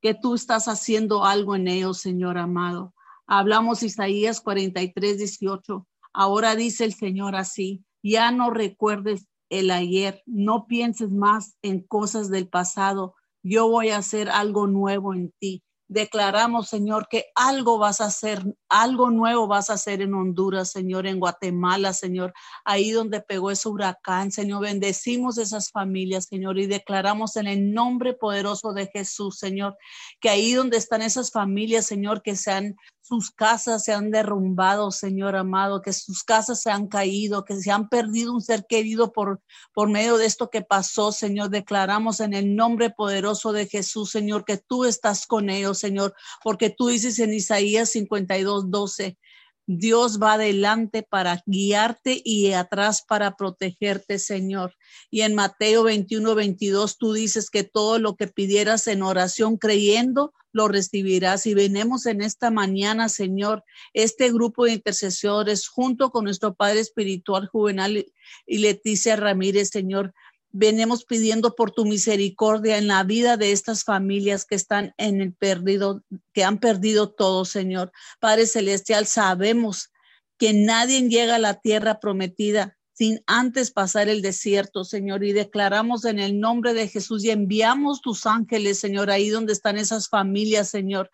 [0.00, 2.94] que tú estás haciendo algo en ellos, Señor amado.
[3.26, 5.86] Hablamos Isaías 43, 18.
[6.12, 12.30] Ahora dice el Señor así, ya no recuerdes el ayer, no pienses más en cosas
[12.30, 18.00] del pasado, yo voy a hacer algo nuevo en ti declaramos, Señor, que algo vas
[18.00, 22.32] a hacer, algo nuevo vas a hacer en Honduras, Señor, en Guatemala, Señor,
[22.64, 28.12] ahí donde pegó ese huracán, Señor, bendecimos esas familias, Señor, y declaramos en el nombre
[28.14, 29.76] poderoso de Jesús, Señor,
[30.20, 32.76] que ahí donde están esas familias, Señor, que sean
[33.10, 37.72] sus casas se han derrumbado, Señor amado, que sus casas se han caído, que se
[37.72, 39.42] han perdido un ser querido por,
[39.74, 41.50] por medio de esto que pasó, Señor.
[41.50, 46.70] Declaramos en el nombre poderoso de Jesús, Señor, que tú estás con ellos, Señor, porque
[46.70, 49.18] tú dices en Isaías 52, 12,
[49.66, 54.76] Dios va adelante para guiarte y atrás para protegerte, Señor.
[55.10, 60.32] Y en Mateo 21, 22, tú dices que todo lo que pidieras en oración creyendo,
[60.52, 61.46] lo recibirás.
[61.46, 67.46] Y venemos en esta mañana, Señor, este grupo de intercesores junto con nuestro Padre Espiritual
[67.46, 68.06] Juvenal
[68.46, 70.12] y Leticia Ramírez, Señor,
[70.52, 75.32] venimos pidiendo por tu misericordia en la vida de estas familias que están en el
[75.32, 77.92] perdido, que han perdido todo, Señor.
[78.18, 79.92] Padre Celestial, sabemos
[80.38, 86.04] que nadie llega a la tierra prometida sin antes pasar el desierto, Señor, y declaramos
[86.04, 90.68] en el nombre de Jesús y enviamos tus ángeles, Señor, ahí donde están esas familias,
[90.68, 91.10] Señor,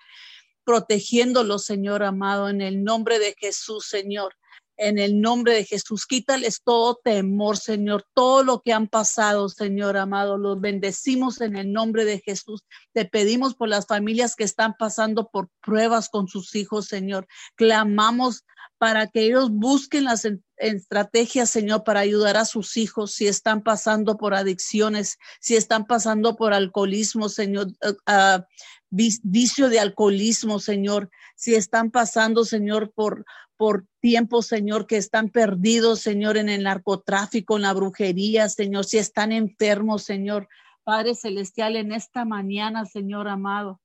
[0.65, 4.35] protegiéndolos, Señor amado, en el nombre de Jesús, Señor
[4.79, 6.07] en el nombre de Jesús.
[6.07, 10.37] Quítales todo temor, Señor, todo lo que han pasado, Señor amado.
[10.37, 12.63] Los bendecimos en el nombre de Jesús.
[12.93, 17.27] Te pedimos por las familias que están pasando por pruebas con sus hijos, Señor.
[17.55, 18.45] Clamamos
[18.79, 24.17] para que ellos busquen las estrategias, Señor, para ayudar a sus hijos si están pasando
[24.19, 28.43] por adicciones, si están pasando por alcoholismo, Señor, uh,
[28.91, 33.25] vicio de alcoholismo, Señor, si están pasando, Señor, por,
[33.57, 38.99] por tiempo, Señor, que están perdidos, Señor, en el narcotráfico, en la brujería, Señor, si
[38.99, 40.49] están enfermos, Señor.
[40.85, 43.81] Padre Celestial, en esta mañana, Señor amado,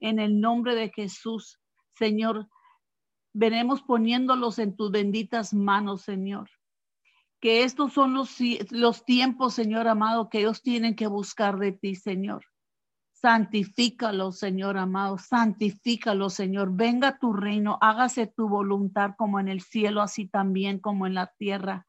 [0.00, 1.58] en el nombre de Jesús,
[1.96, 2.48] Señor,
[3.36, 6.48] veremos poniéndolos en tus benditas manos, Señor.
[7.38, 8.36] Que estos son los,
[8.70, 12.46] los tiempos, Señor amado, que ellos tienen que buscar de ti, Señor.
[13.12, 16.70] Santifícalo, Señor amado, santifícalo, Señor.
[16.74, 21.26] Venga tu reino, hágase tu voluntad como en el cielo, así también como en la
[21.38, 21.86] tierra.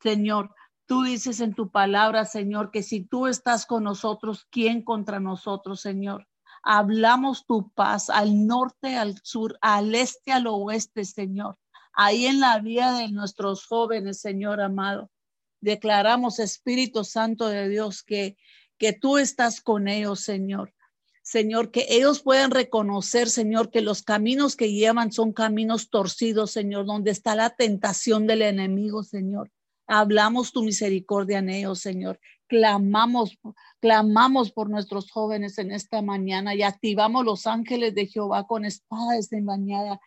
[0.00, 0.54] Señor,
[0.86, 5.80] tú dices en tu palabra, Señor, que si tú estás con nosotros, ¿quién contra nosotros,
[5.80, 6.28] Señor?
[6.70, 11.56] Hablamos tu paz al norte, al sur, al este, al oeste, Señor.
[11.92, 15.10] Ahí en la vida de nuestros jóvenes, Señor amado.
[15.60, 18.36] Declaramos, Espíritu Santo de Dios, que
[18.78, 20.72] que tú estás con ellos, Señor.
[21.22, 26.86] Señor, que ellos puedan reconocer, Señor, que los caminos que llevan son caminos torcidos, Señor,
[26.86, 29.50] donde está la tentación del enemigo, Señor.
[29.86, 32.18] Hablamos tu misericordia en ellos, Señor.
[32.48, 33.38] Clamamos,
[33.80, 39.28] clamamos por nuestros jóvenes en esta mañana y activamos los ángeles de Jehová con espadas
[39.30, 40.00] de mañana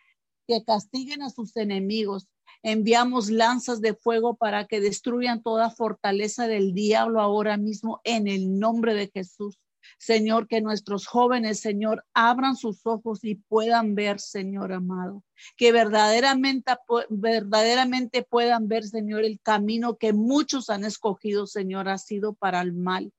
[0.46, 2.28] que castiguen a sus enemigos,
[2.64, 8.58] Enviamos lanzas de fuego para que destruyan toda fortaleza del diablo ahora mismo en el
[8.60, 9.58] nombre de Jesús.
[10.02, 15.22] Señor, que nuestros jóvenes, Señor, abran sus ojos y puedan ver, Señor amado,
[15.56, 16.72] que verdaderamente,
[17.08, 22.72] verdaderamente puedan ver, Señor, el camino que muchos han escogido, Señor, ha sido para el
[22.72, 23.12] mal.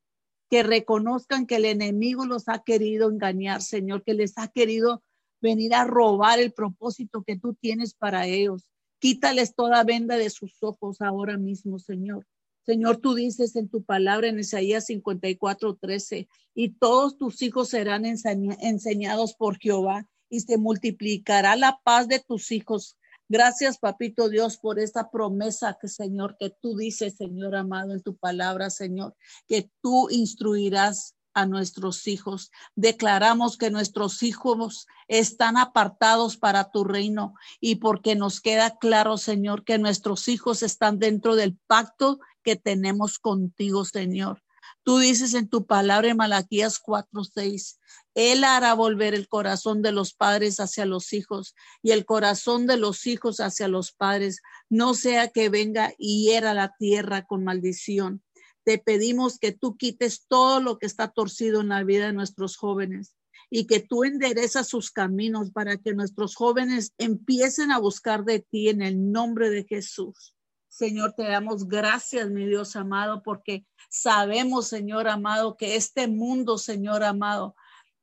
[0.50, 5.02] Que reconozcan que el enemigo los ha querido engañar, Señor, que les ha querido
[5.39, 8.67] venir a robar el propósito que tú tienes para ellos.
[9.00, 12.28] Quítales toda venda de sus ojos ahora mismo, Señor.
[12.65, 18.06] Señor, tú dices en tu palabra en Isaías 54, 13, y todos tus hijos serán
[18.06, 22.97] enseñados por Jehová y se multiplicará la paz de tus hijos.
[23.28, 28.15] Gracias, papito Dios, por esta promesa que, Señor, que tú dices, Señor amado, en tu
[28.15, 29.15] palabra, Señor,
[29.47, 32.52] que tú instruirás a nuestros hijos.
[32.76, 39.63] Declaramos que nuestros hijos están apartados para tu reino y porque nos queda claro, Señor,
[39.63, 44.43] que nuestros hijos están dentro del pacto que tenemos contigo, Señor.
[44.84, 47.80] Tú dices en tu palabra en Malaquías 4:6,
[48.15, 52.78] Él hará volver el corazón de los padres hacia los hijos y el corazón de
[52.78, 58.24] los hijos hacia los padres, no sea que venga y hiera la tierra con maldición
[58.63, 62.58] te pedimos que tú quites todo lo que está torcido en la vida de nuestros
[62.58, 63.15] jóvenes
[63.49, 68.69] y que tú enderezas sus caminos para que nuestros jóvenes empiecen a buscar de ti
[68.69, 70.36] en el nombre de Jesús.
[70.69, 77.04] Señor, te damos gracias, mi Dios amado, porque sabemos, Señor amado, que este mundo, Señor
[77.04, 77.56] amado,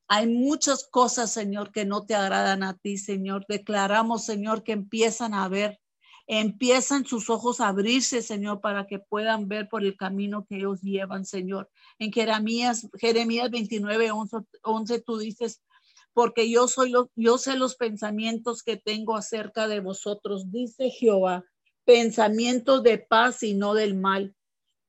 [0.07, 3.45] hay muchas cosas, Señor, que no te agradan a ti, Señor.
[3.49, 5.81] Declaramos, Señor, que empiezan a ver
[6.27, 10.81] empiezan sus ojos a abrirse, Señor, para que puedan ver por el camino que ellos
[10.81, 11.71] llevan, Señor.
[11.99, 14.11] En Jeremías, Jeremías 29,
[14.63, 15.63] 11, tú dices,
[16.13, 21.45] porque yo soy lo, yo sé los pensamientos que tengo acerca de vosotros, dice Jehová,
[21.85, 24.35] pensamientos de paz y no del mal,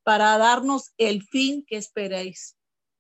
[0.04, 2.58] para darnos el fin que esperéis.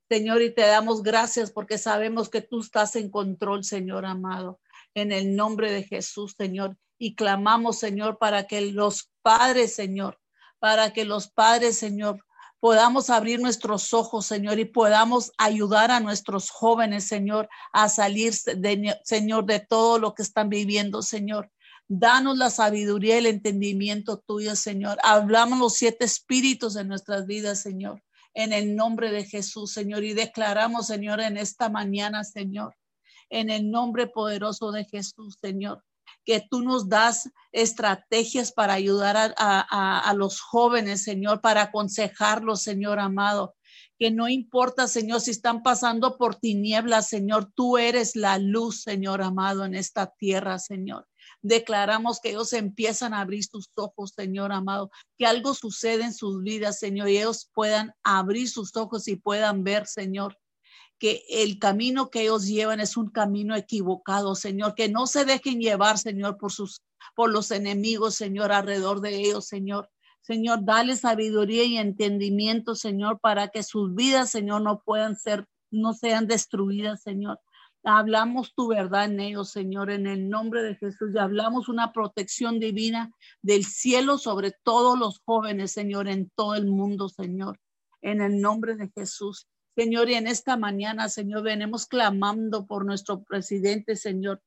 [0.10, 4.60] Señor, y te damos gracias porque sabemos que tú estás en control, Señor amado.
[4.94, 10.20] En el nombre de Jesús, Señor y clamamos, Señor, para que los padres, Señor,
[10.60, 12.24] para que los padres, Señor,
[12.60, 19.00] podamos abrir nuestros ojos, Señor, y podamos ayudar a nuestros jóvenes, Señor, a salir, de,
[19.04, 21.52] Señor, de todo lo que están viviendo, Señor.
[21.88, 25.00] Danos la sabiduría y el entendimiento tuyo, Señor.
[25.02, 28.04] Hablamos los siete espíritus de nuestras vidas, Señor,
[28.36, 30.04] en el nombre de Jesús, Señor.
[30.04, 32.76] Y declaramos, Señor, en esta mañana, Señor,
[33.32, 35.84] en el nombre poderoso de Jesús, Señor,
[36.26, 43.56] que tú nos das estrategias para ayudar a, los jóvenes, Señor, para aconsejarlos, Señor amado
[43.98, 49.22] que no importa, Señor, si están pasando por tinieblas, Señor, tú eres la luz, Señor
[49.22, 51.08] amado, en esta tierra, Señor.
[51.44, 54.90] Declaramos que ellos empiezan a abrir sus ojos, Señor amado,
[55.20, 59.64] que algo sucede en sus vidas, Señor, y ellos puedan abrir sus ojos y puedan
[59.64, 60.36] ver, Señor,
[61.02, 65.60] que el camino que ellos llevan es un camino equivocado, Señor, que no se dejen
[65.60, 66.84] llevar, Señor, por sus
[67.16, 69.90] por los enemigos, Señor, alrededor de ellos, Señor.
[70.22, 75.94] Señor, dale sabiduría y entendimiento, Señor, para que sus vidas, Señor, no puedan ser, no
[75.94, 77.40] sean destruidas, Señor.
[77.84, 81.10] Hablamos tu verdad en ellos, Señor, en el nombre de Jesús.
[81.16, 83.12] Y hablamos una protección divina
[83.42, 87.60] del cielo sobre todos los jóvenes, Señor, en todo el mundo, Señor,
[88.04, 89.48] en el nombre de Jesús.
[89.76, 94.42] Señor, y en esta mañana, Señor, venimos clamando por nuestro presidente, Señor,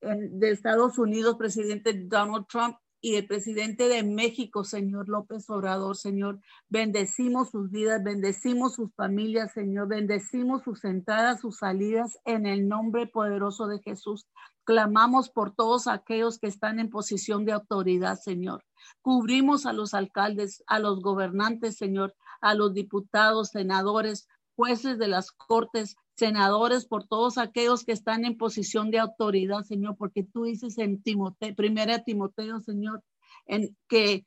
[0.00, 6.40] de Estados Unidos, presidente Donald Trump y el presidente de México, señor López Obrador, Señor.
[6.68, 9.86] Bendecimos sus vidas, bendecimos sus familias, Señor.
[9.86, 14.26] Bendecimos sus entradas, sus salidas en el nombre poderoso de Jesús.
[14.64, 18.64] Clamamos por todos aquellos que están en posición de autoridad, Señor.
[19.00, 25.30] Cubrimos a los alcaldes, a los gobernantes, Señor, a los diputados, senadores, jueces de las
[25.30, 30.76] cortes, senadores, por todos aquellos que están en posición de autoridad, Señor, porque tú dices
[30.78, 33.04] en Timoteo, primera Timoteo, Señor,
[33.46, 34.26] en que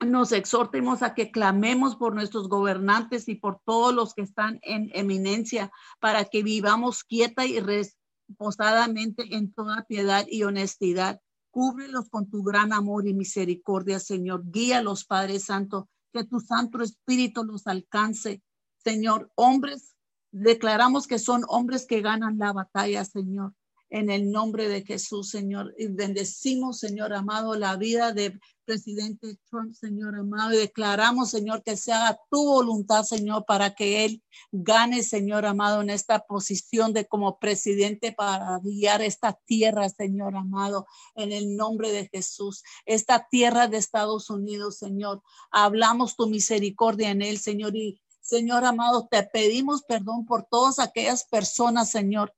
[0.00, 4.90] nos exhortemos a que clamemos por nuestros gobernantes y por todos los que están en
[4.94, 11.20] eminencia para que vivamos quieta y reposadamente en toda piedad y honestidad.
[11.50, 14.42] Cúbrelos con tu gran amor y misericordia, Señor.
[14.50, 18.42] Guíalos, Padre Santo, que tu Santo Espíritu los alcance.
[18.82, 19.96] Señor, hombres
[20.38, 23.54] Declaramos que son hombres que ganan la batalla, Señor,
[23.90, 25.74] en el nombre de Jesús, Señor.
[25.78, 31.76] Y bendecimos, Señor amado, la vida de presidente Trump, Señor amado, y declaramos, Señor, que
[31.76, 37.06] se haga tu voluntad, Señor, para que él gane, Señor amado, en esta posición de
[37.06, 42.64] como presidente para guiar esta tierra, Señor amado, en el nombre de Jesús.
[42.84, 45.22] Esta tierra de Estados Unidos, Señor.
[45.52, 51.24] Hablamos tu misericordia en él, Señor, y Señor amado, te pedimos perdón por todas aquellas
[51.24, 52.34] personas, Señor,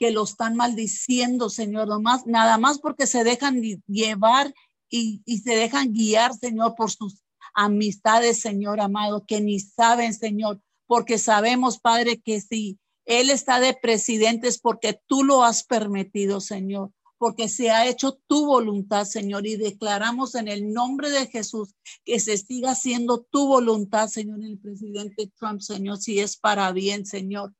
[0.00, 4.54] que lo están maldiciendo, Señor, nomás, nada más porque se dejan llevar
[4.88, 7.22] y, se dejan guiar, Señor, por sus
[7.54, 13.74] amistades, Señor amado, que ni saben, Señor, porque sabemos, Padre, que si Él está de
[13.74, 19.46] presidente es porque tú lo has permitido, Señor porque se ha hecho tu voluntad, Señor,
[19.46, 24.58] y declaramos en el nombre de Jesús que se siga haciendo tu voluntad, Señor, el
[24.58, 27.52] presidente Trump, Señor, si es para bien, Señor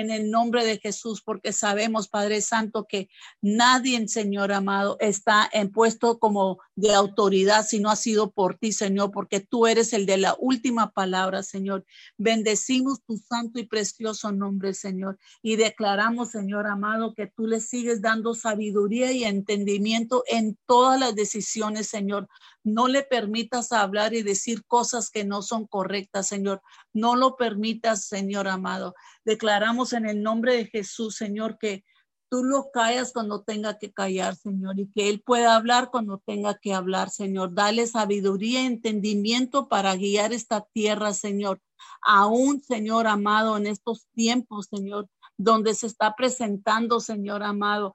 [0.00, 3.08] en el nombre de Jesús, porque sabemos, Padre Santo, que
[3.40, 8.72] nadie, Señor amado, está en puesto como de autoridad si no ha sido por ti,
[8.72, 11.84] Señor, porque tú eres el de la última palabra, Señor.
[12.18, 18.02] Bendecimos tu santo y precioso nombre, Señor, y declaramos, Señor amado, que tú le sigues
[18.02, 22.28] dando sabiduría y entendimiento en todas las decisiones, Señor.
[22.66, 26.60] No le permitas hablar y decir cosas que no son correctas, Señor.
[26.92, 28.96] No lo permitas, Señor amado.
[29.24, 31.84] Declaramos en el nombre de Jesús, Señor, que
[32.28, 36.58] tú lo callas cuando tenga que callar, Señor, y que Él pueda hablar cuando tenga
[36.58, 37.54] que hablar, Señor.
[37.54, 41.60] Dale sabiduría y entendimiento para guiar esta tierra, Señor.
[42.02, 47.94] Aún, Señor amado, en estos tiempos, Señor, donde se está presentando, Señor amado,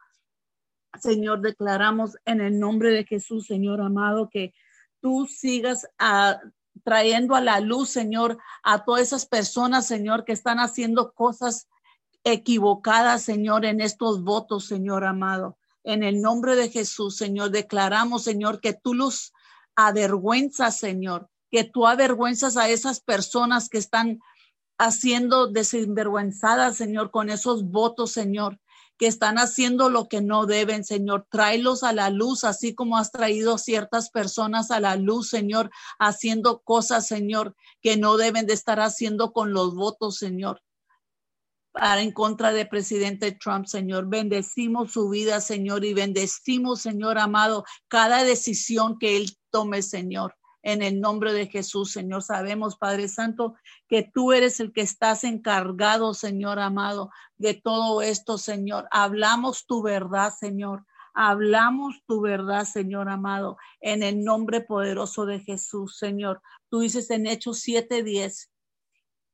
[0.99, 4.53] Señor, declaramos en el nombre de Jesús, Señor amado, que
[4.99, 5.87] tú sigas
[6.83, 11.67] trayendo a la luz, Señor, a todas esas personas, Señor, que están haciendo cosas
[12.23, 15.57] equivocadas, Señor, en estos votos, Señor amado.
[15.83, 19.33] En el nombre de Jesús, Señor, declaramos, Señor, que tú los
[19.75, 24.19] avergüenzas, Señor, que tú avergüenzas a esas personas que están
[24.77, 28.59] haciendo desinvergüenzadas, Señor, con esos votos, Señor
[29.01, 31.25] que están haciendo lo que no deben, Señor.
[31.31, 36.59] Tráelos a la luz, así como has traído ciertas personas a la luz, Señor, haciendo
[36.59, 40.61] cosas, Señor, que no deben de estar haciendo con los votos, Señor.
[41.71, 44.07] Para en contra de presidente Trump, Señor.
[44.07, 50.81] Bendecimos su vida, Señor, y bendecimos, Señor amado, cada decisión que él tome, Señor en
[50.81, 52.23] el nombre de Jesús, Señor.
[52.23, 53.55] Sabemos, Padre Santo,
[53.87, 58.87] que tú eres el que estás encargado, Señor amado, de todo esto, Señor.
[58.91, 60.85] Hablamos tu verdad, Señor.
[61.13, 66.41] Hablamos tu verdad, Señor amado, en el nombre poderoso de Jesús, Señor.
[66.69, 68.49] Tú dices en Hechos 7:10,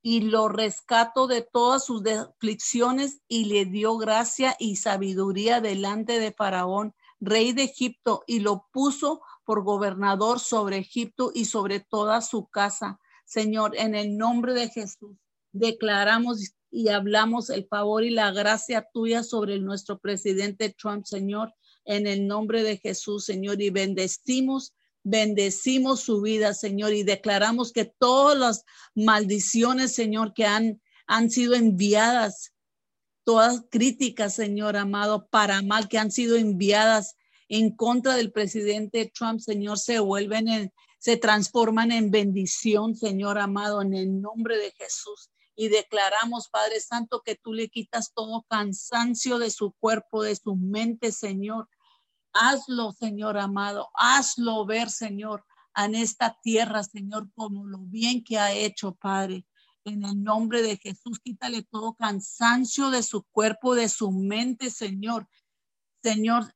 [0.01, 6.31] y lo rescato de todas sus aflicciones y le dio gracia y sabiduría delante de
[6.31, 12.47] Faraón, rey de Egipto, y lo puso por gobernador sobre Egipto y sobre toda su
[12.47, 12.99] casa.
[13.25, 15.15] Señor, en el nombre de Jesús,
[15.53, 21.53] declaramos y hablamos el favor y la gracia tuya sobre nuestro presidente Trump, Señor,
[21.85, 27.85] en el nombre de Jesús, Señor, y bendecimos bendecimos su vida, Señor, y declaramos que
[27.85, 32.51] todas las maldiciones, Señor, que han, han sido enviadas,
[33.23, 37.15] todas críticas, Señor amado, para mal, que han sido enviadas
[37.49, 43.81] en contra del presidente Trump, Señor, se vuelven en, se transforman en bendición, Señor amado,
[43.81, 45.29] en el nombre de Jesús.
[45.59, 50.55] y declaramos, Padre Santo, que tú le quitas todo cansancio de su cuerpo, de su
[50.55, 51.67] mente, Señor.
[52.31, 55.43] Hazlo, Señor amado, hazlo ver, Señor,
[55.75, 59.47] en esta tierra, Señor, como lo bien que ha hecho, Padre.
[59.83, 65.27] En el nombre de Jesús, quítale todo cansancio de su cuerpo, de su mente, Señor.
[66.03, 66.53] Señor,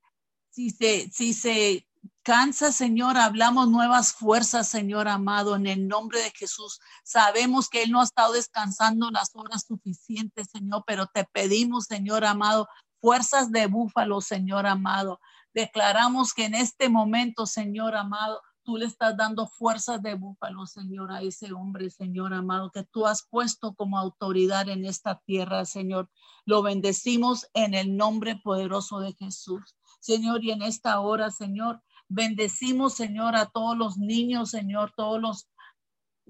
[0.51, 1.87] si se, si se
[2.23, 6.79] cansa, Señor, hablamos nuevas fuerzas, Señor amado, en el nombre de Jesús.
[7.03, 12.25] Sabemos que Él no ha estado descansando las horas suficientes, Señor, pero te pedimos, Señor
[12.25, 12.67] amado,
[12.99, 15.19] fuerzas de búfalo, Señor amado.
[15.53, 21.11] Declaramos que en este momento, Señor amado, tú le estás dando fuerzas de búfalo, Señor,
[21.11, 26.09] a ese hombre, Señor amado, que tú has puesto como autoridad en esta tierra, Señor.
[26.45, 29.75] Lo bendecimos en el nombre poderoso de Jesús.
[30.01, 35.47] Señor, y en esta hora, Señor, bendecimos, Señor, a todos los niños, Señor, todos los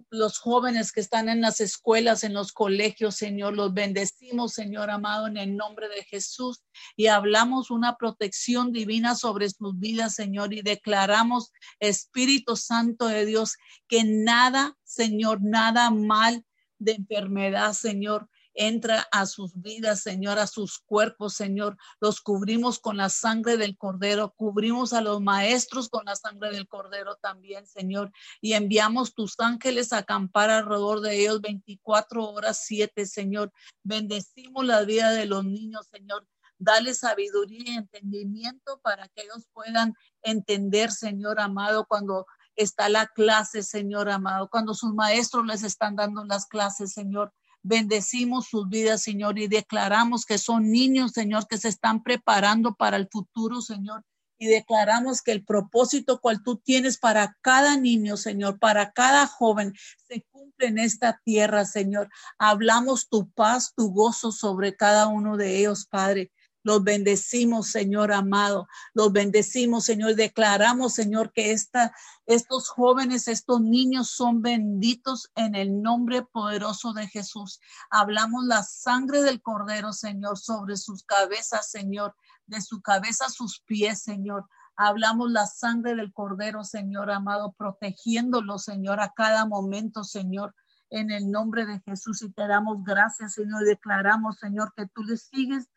[0.10, 5.28] los jóvenes que están en las escuelas, en los colegios, Señor, los bendecimos, Señor amado,
[5.28, 6.64] en el nombre de Jesús
[6.96, 13.58] y hablamos una protección divina sobre sus vidas, Señor, y declaramos, Espíritu Santo de Dios,
[13.88, 16.46] que nada, Señor, nada mal
[16.80, 21.78] de enfermedad, Señor, entra a sus vidas, Señor, a sus cuerpos, Señor.
[22.00, 26.68] Los cubrimos con la sangre del Cordero, cubrimos a los maestros con la sangre del
[26.68, 28.12] Cordero también, Señor.
[28.42, 33.52] Y enviamos tus ángeles a acampar alrededor de ellos 24 horas, 7, Señor.
[33.84, 36.28] Bendecimos la vida de los niños, Señor.
[36.58, 43.64] Dale sabiduría y entendimiento para que ellos puedan entender, Señor amado, cuando está la clase,
[43.64, 47.34] Señor amado, cuando sus maestros les están dando las clases, Señor.
[47.64, 52.98] Bendecimos sus vidas, Señor, y declaramos que son niños, Señor, que se están preparando para
[52.98, 54.04] el futuro, Señor.
[54.40, 59.74] Y declaramos que el propósito cual tú tienes para cada niño, Señor, para cada joven,
[60.08, 62.10] se cumple en esta tierra, Señor.
[62.40, 66.32] Hablamos tu paz, tu gozo sobre cada uno de ellos, Padre.
[66.64, 68.68] Los bendecimos, Señor amado.
[68.94, 70.16] Los bendecimos, Señor.
[70.16, 71.94] Declaramos, Señor, que esta,
[72.26, 77.60] estos jóvenes, estos niños son benditos en el nombre poderoso de Jesús.
[77.90, 83.62] Hablamos la sangre del Cordero, Señor, sobre sus cabezas, Señor, de su cabeza a sus
[83.62, 84.46] pies, Señor.
[84.76, 90.54] Hablamos la sangre del Cordero, Señor amado, protegiéndolo, Señor, a cada momento, Señor
[90.92, 93.64] en el nombre de Jesús y te damos gracias, Señor.
[93.64, 95.70] Declaramos, Señor, que tú le sigues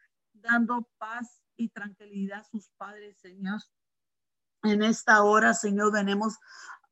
[0.45, 3.61] dando paz y tranquilidad a sus padres, Señor.
[4.62, 6.38] En esta hora, Señor, venimos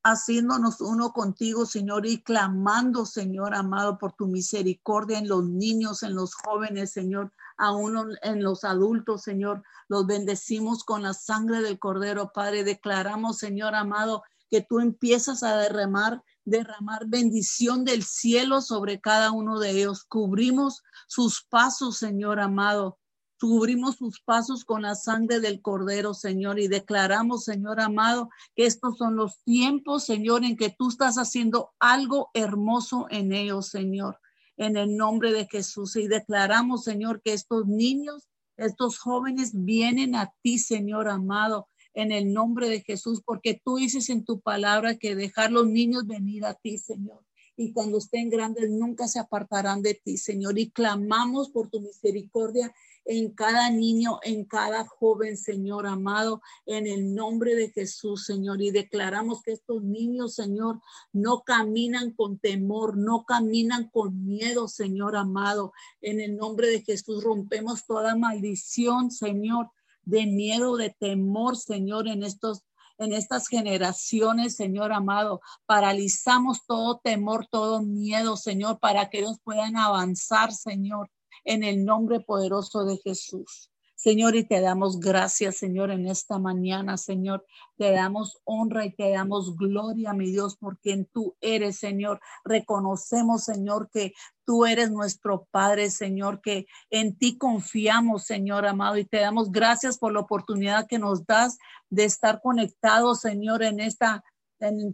[0.03, 6.15] haciéndonos uno contigo, Señor, y clamando, Señor, amado, por tu misericordia en los niños, en
[6.15, 9.63] los jóvenes, Señor, aún en los adultos, Señor.
[9.89, 12.65] Los bendecimos con la sangre del Cordero, Padre.
[12.65, 19.59] Declaramos, Señor, amado, que tú empiezas a derramar derramar bendición del cielo sobre cada uno
[19.59, 20.05] de ellos.
[20.05, 22.99] Cubrimos sus pasos, Señor amado.
[23.43, 28.97] Cubrimos sus pasos con la sangre del Cordero, Señor, y declaramos, Señor amado, que estos
[28.97, 34.21] son los tiempos, Señor, en que tú estás haciendo algo hermoso en ellos, Señor,
[34.57, 35.97] en el nombre de Jesús.
[35.97, 42.33] Y declaramos, Señor, que estos niños, estos jóvenes vienen a ti, Señor amado, en el
[42.33, 46.55] nombre de Jesús, porque tú dices en tu palabra que dejar los niños venir a
[46.55, 47.25] ti, Señor
[47.57, 50.59] y cuando estén grandes nunca se apartarán de ti, Señor.
[50.59, 52.75] Y clamamos por tu misericordia
[53.05, 58.63] en cada niño, en cada joven, Señor amado, en el nombre de Jesús, Señor.
[58.63, 60.81] Y declaramos que estos niños, Señor,
[61.13, 65.73] no caminan con temor, no caminan con miedo, Señor amado.
[66.01, 69.71] En el nombre de Jesús rompemos toda maldición, Señor,
[70.05, 72.63] de miedo, de temor, Señor, en estos
[72.99, 75.41] en estas generaciones, Señor amado.
[75.67, 81.11] Paralizamos todo temor, todo miedo, Señor, para que ellos puedan avanzar, Señor,
[81.45, 83.73] en el nombre poderoso de Jesús.
[84.03, 87.47] Señor, y te damos gracias, Señor, en esta mañana, Señor.
[87.77, 92.21] Te damos honra y te damos gloria, mi Dios, porque en tú eres, Señor.
[92.45, 94.13] Reconocemos, Señor, que
[94.45, 99.99] tú eres nuestro Padre, Señor, que en ti confiamos, Señor amado, y te damos gracias
[99.99, 104.25] por la oportunidad que nos das de estar conectados, Señor, en esta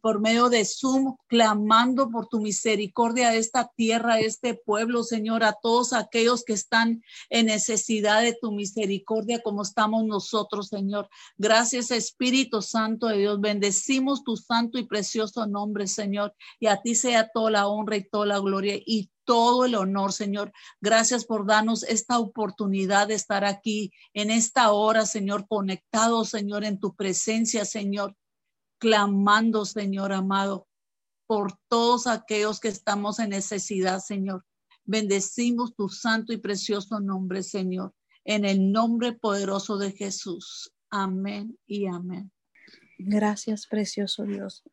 [0.00, 5.44] por medio de Zoom, clamando por tu misericordia a esta tierra, a este pueblo, Señor,
[5.44, 11.08] a todos aquellos que están en necesidad de tu misericordia, como estamos nosotros, Señor.
[11.36, 13.40] Gracias, Espíritu Santo de Dios.
[13.40, 18.08] Bendecimos tu santo y precioso nombre, Señor, y a ti sea toda la honra y
[18.08, 20.50] toda la gloria y todo el honor, Señor.
[20.80, 26.80] Gracias por darnos esta oportunidad de estar aquí en esta hora, Señor, conectados, Señor, en
[26.80, 28.16] tu presencia, Señor
[28.78, 30.66] clamando, Señor amado,
[31.26, 34.44] por todos aquellos que estamos en necesidad, Señor.
[34.84, 37.92] Bendecimos tu santo y precioso nombre, Señor,
[38.24, 40.72] en el nombre poderoso de Jesús.
[40.90, 42.32] Amén y amén.
[42.98, 44.64] Gracias, precioso Dios.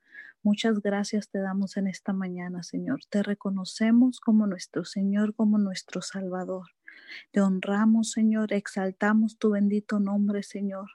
[0.41, 3.01] Muchas gracias te damos en esta mañana, Señor.
[3.09, 6.67] Te reconocemos como nuestro Señor, como nuestro Salvador.
[7.31, 10.87] Te honramos, Señor, exaltamos tu bendito nombre, Señor.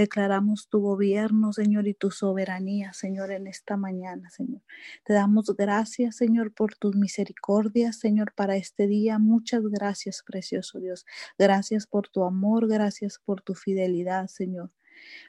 [0.00, 4.62] Declaramos tu gobierno, Señor, y tu soberanía, Señor, en esta mañana, Señor.
[5.04, 9.18] Te damos gracias, Señor, por tus misericordias, Señor, para este día.
[9.18, 11.04] Muchas gracias, precioso Dios.
[11.38, 14.70] Gracias por tu amor, gracias por tu fidelidad, Señor.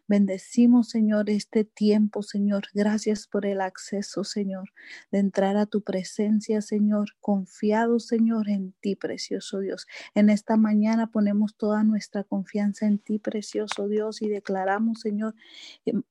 [0.07, 2.63] Bendecimos, Señor, este tiempo, Señor.
[2.73, 4.69] Gracias por el acceso, Señor,
[5.11, 7.09] de entrar a tu presencia, Señor.
[7.19, 9.87] Confiado, Señor, en ti, precioso Dios.
[10.15, 15.35] En esta mañana ponemos toda nuestra confianza en ti, precioso Dios, y declaramos, Señor,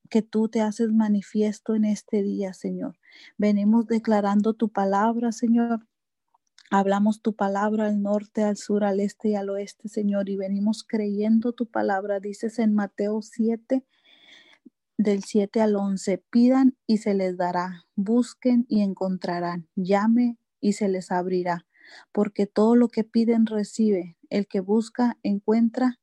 [0.09, 2.97] que tú te haces manifiesto en este día, Señor.
[3.37, 5.87] Venimos declarando tu palabra, Señor
[6.73, 10.85] Hablamos tu palabra al norte, al sur, al este y al oeste, Señor, y venimos
[10.85, 12.21] creyendo tu palabra.
[12.21, 13.85] Dices en Mateo 7,
[14.97, 20.89] del 7 al 11, pidan y se les dará, busquen y encontrarán, llame y se
[20.89, 21.67] les abrirá,
[22.13, 25.99] porque todo lo que piden recibe, el que busca encuentra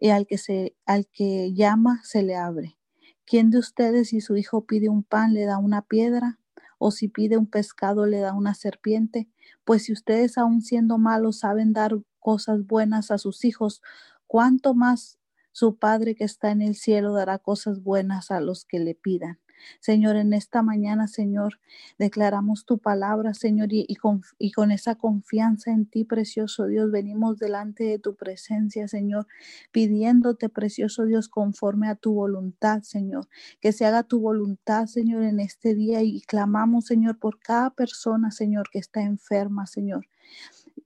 [0.00, 2.78] y al que se al que llama se le abre.
[3.26, 6.38] ¿Quién de ustedes si su hijo pide un pan le da una piedra?
[6.84, 9.28] O si pide un pescado le da una serpiente,
[9.64, 13.82] pues si ustedes aun siendo malos saben dar cosas buenas a sus hijos,
[14.26, 15.18] ¿cuánto más
[15.52, 19.38] su Padre que está en el cielo dará cosas buenas a los que le pidan?
[19.80, 21.60] Señor, en esta mañana, Señor,
[21.98, 27.98] declaramos tu palabra, Señor, y, con, esa confianza en ti, precioso Dios, venimos delante de
[27.98, 29.26] tu presencia, Señor,
[29.70, 33.28] pidiéndote, precioso Dios, conforme a tu voluntad, Señor,
[33.60, 38.30] que se haga tu voluntad, Señor, en este día y clamamos, Señor, por cada persona,
[38.30, 40.06] Señor, que está enferma, Señor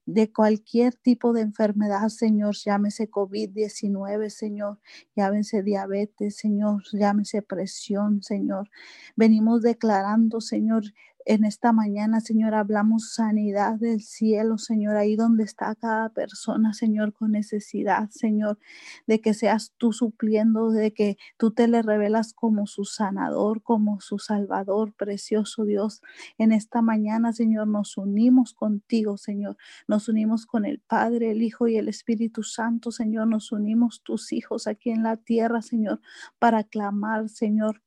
[0.07, 4.79] de cualquier tipo de enfermedad, Señor, llámese COVID-19, Señor,
[5.17, 8.71] llámese diabetes, Señor, llámese presión, Señor.
[9.17, 10.85] Venimos declarando, Señor,
[11.27, 17.13] en esta mañana, Señor, hablamos sanidad del cielo, Señor, ahí donde está cada persona, Señor,
[17.13, 18.61] con necesidad, Señor,
[19.09, 24.01] de que seas tú supliendo, de que tú te le revelas como su sanador, como
[24.01, 26.01] su salvador, precioso Dios.
[26.39, 29.57] En esta mañana, Señor, nos unimos contigo, Señor.
[29.89, 33.27] Nos unimos con el Padre, el Hijo y el Espíritu Santo, Señor.
[33.27, 36.01] Nos unimos tus hijos aquí en la tierra, Señor,
[36.39, 37.83] para clamar, Señor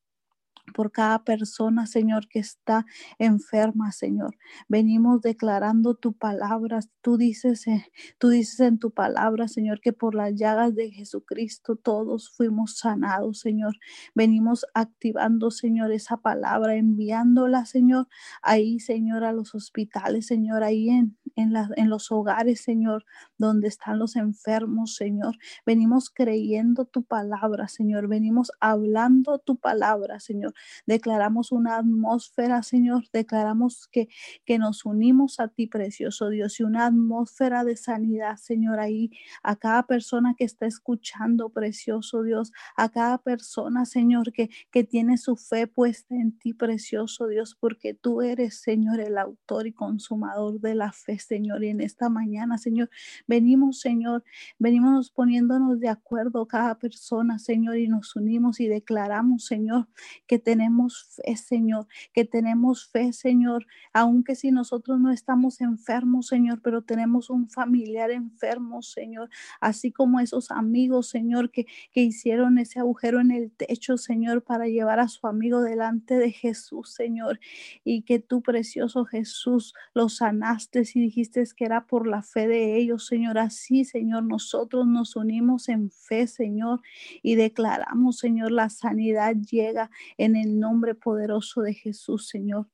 [0.74, 2.86] por cada persona, Señor, que está
[3.18, 4.38] enferma, Señor.
[4.68, 6.80] Venimos declarando tu palabra.
[7.02, 7.86] Tú dices, eh,
[8.18, 13.40] tú dices en tu palabra, Señor, que por las llagas de Jesucristo todos fuimos sanados,
[13.40, 13.76] Señor.
[14.16, 18.08] Venimos activando, Señor, esa palabra, enviándola, Señor,
[18.42, 23.06] ahí, Señor, a los hospitales, Señor, ahí en, en, en los hogares, Señor,
[23.38, 25.38] donde están los enfermos, Señor.
[25.66, 28.08] Venimos creyendo tu palabra, Señor.
[28.08, 30.54] Venimos hablando tu palabra, Señor.
[30.86, 33.06] Declaramos una atmósfera, Señor.
[33.14, 34.10] Declaramos que,
[34.46, 39.12] que nos unimos a ti, precioso Dios, y una atmósfera de sanidad, Señor, ahí
[39.44, 45.18] a cada persona que está escuchando, precioso Dios, a cada persona, Señor, que, que tiene
[45.18, 50.60] su fe puesta en ti, precioso Dios, porque tú eres, Señor, el autor y consumador
[50.60, 51.64] de la fe, Señor.
[51.64, 52.90] Y en esta mañana, Señor,
[53.28, 54.24] venimos, Señor,
[54.58, 59.88] venimos poniéndonos de acuerdo cada persona, Señor, y nos unimos y declaramos, Señor,
[60.28, 66.64] que tenemos fe, Señor, que tenemos fe, Señor, aunque si nosotros no estamos enfermos, Señor,
[66.64, 69.30] pero tenemos un familiar enfermo, Señor,
[69.62, 74.66] así como esos amigos, Señor, que, que hicieron ese agujero en el techo, Señor, para
[74.66, 77.40] llevar a su amigo delante de Jesús, Señor,
[77.84, 82.76] y que tú, precioso Jesús, los sanaste y dijiste que era por la fe de
[82.76, 86.82] ellos, Señor, así, Señor, nosotros nos unimos en fe, Señor,
[87.22, 92.68] y declaramos, Señor, la sanidad llega en el nombre poderoso de Jesús, Señor.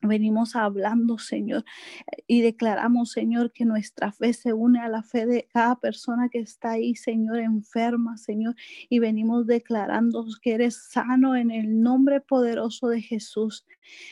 [0.00, 1.64] Venimos hablando, Señor,
[2.28, 6.38] y declaramos, Señor, que nuestra fe se une a la fe de cada persona que
[6.38, 8.54] está ahí, Señor, enferma, Señor,
[8.88, 13.66] y venimos declarando que eres sano en el nombre poderoso de Jesús.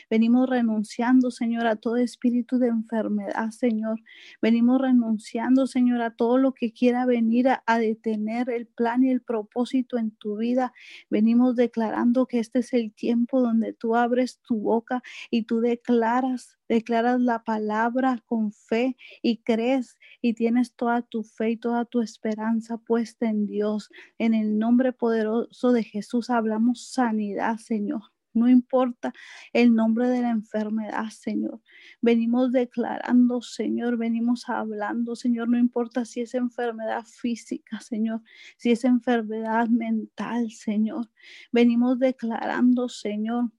[0.09, 4.01] Venimos renunciando, Señor, a todo espíritu de enfermedad, Señor.
[4.41, 9.21] Venimos renunciando, Señor, a todo lo que quiera venir a, detener el plan y el
[9.21, 10.73] propósito en tu vida.
[11.09, 15.76] Venimos declarando que este es el tiempo donde tú abres tu boca y tú de
[15.77, 21.85] declaras, declaras la palabra con fe y crees y tienes toda tu fe y toda
[21.85, 23.89] tu esperanza puesta en Dios.
[24.17, 28.01] En el nombre poderoso de Jesús hablamos sanidad, Señor.
[28.33, 29.13] no importa
[29.51, 31.59] el nombre de la enfermedad, Señor.
[32.01, 38.21] Venimos declarando, Señor, venimos hablando, Señor, no importa si es enfermedad física, Señor,
[38.57, 41.09] si es enfermedad mental, Señor.
[41.51, 43.51] Venimos declarando, Señor,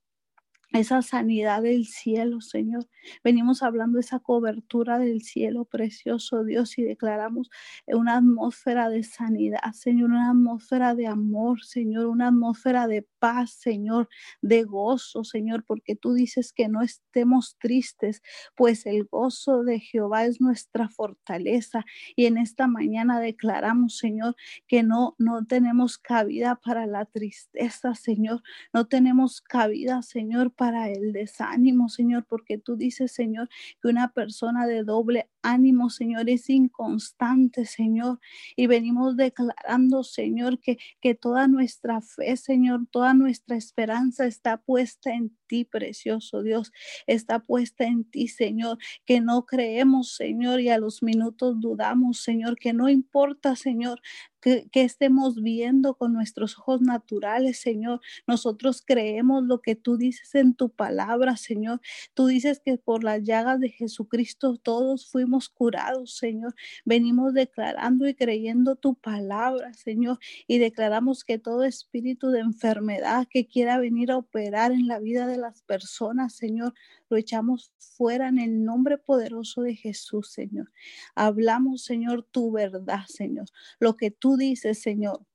[0.73, 2.87] esa sanidad del cielo, Señor.
[3.25, 7.51] Venimos hablando de esa cobertura del cielo, precioso Dios, y declaramos
[7.87, 14.09] una atmósfera de sanidad, Señor, una atmósfera de amor, Señor, una atmósfera de paz, Señor,
[14.43, 18.23] de gozo, Señor, porque tú dices que no estemos tristes,
[18.55, 21.85] pues el gozo de Jehová es nuestra fortaleza.
[22.15, 28.43] Y en esta mañana declaramos, Señor, que no, no tenemos cabida para la tristeza, Señor,
[28.73, 33.49] no tenemos cabida, Señor, para el desánimo, Señor, porque tú dices, Señor,
[33.81, 38.21] que una persona de doble ánimo, Señor, es inconstante, Señor.
[38.57, 45.13] Y venimos declarando, Señor, que, que toda nuestra fe, Señor, toda nuestra esperanza está puesta
[45.13, 46.73] en ti, precioso Dios,
[47.07, 52.57] está puesta en ti, Señor, que no creemos, Señor, y a los minutos dudamos, Señor,
[52.57, 54.01] que no importa, Señor,
[54.41, 58.01] que, estemos viendo con nuestros ojos naturales, Señor.
[58.27, 61.81] Nosotros creemos lo que tú dices en tu palabra, Señor.
[62.15, 66.55] Tú dices que por las llagas de Jesucristo todos fuimos curados, Señor.
[66.87, 73.47] Venimos declarando y creyendo tu palabra, Señor, y declaramos que todo espíritu de enfermedad que
[73.47, 76.73] quiera venir a operar en la vida de las personas, Señor,
[77.11, 80.73] lo echamos fuera en el nombre poderoso de Jesús, Señor.
[81.15, 83.47] Hablamos, Señor, tu verdad, Señor.
[83.79, 85.28] Lo que tú dices, Señor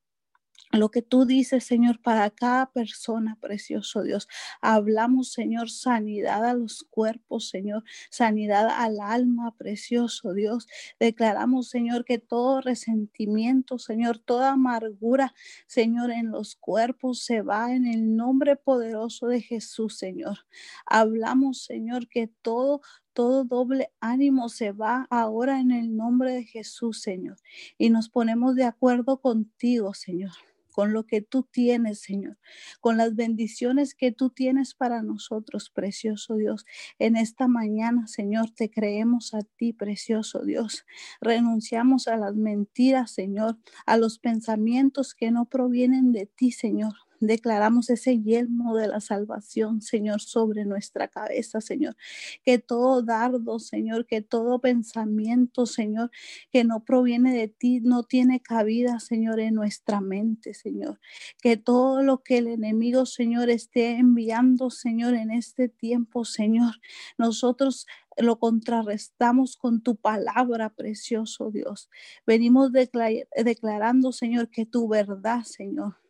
[0.73, 4.27] lo que tú dices, Señor, para cada persona, precioso Dios.
[4.59, 10.67] Hablamos, Señor, sanidad a los cuerpos, Señor, sanidad al alma, precioso Dios.
[10.99, 15.35] Declaramos, Señor, que todo resentimiento, Señor, toda amargura,
[15.67, 20.39] Señor, en los cuerpos se va en el nombre poderoso de Jesús, Señor.
[20.87, 22.81] Hablamos, Señor, que todo
[23.13, 27.37] todo doble ánimo se va ahora en el nombre de Jesús, Señor.
[27.77, 30.31] Y nos ponemos de acuerdo contigo, Señor
[30.73, 32.37] con lo que tú tienes, Señor,
[32.81, 36.65] con las bendiciones que tú tienes para nosotros, precioso Dios.
[36.99, 40.85] En esta mañana, Señor, te creemos a ti, precioso Dios.
[41.21, 47.02] Renunciamos a las mentiras, Señor, a los pensamientos que no provienen de ti, Señor.
[47.25, 51.95] Declaramos ese yelmo de la salvación, Señor, sobre nuestra cabeza, Señor.
[52.43, 56.11] Que todo dardo, Señor, que todo pensamiento, Señor,
[56.51, 60.99] que no proviene de ti, no tiene cabida, Señor, en nuestra mente, Señor.
[61.41, 66.73] Que todo lo que el enemigo, Señor, esté enviando, Señor, en este tiempo, Señor,
[67.17, 71.89] nosotros lo contrarrestamos con tu palabra, precioso Dios.
[72.27, 76.02] Venimos declarando, Señor, que tu verdad, Señor,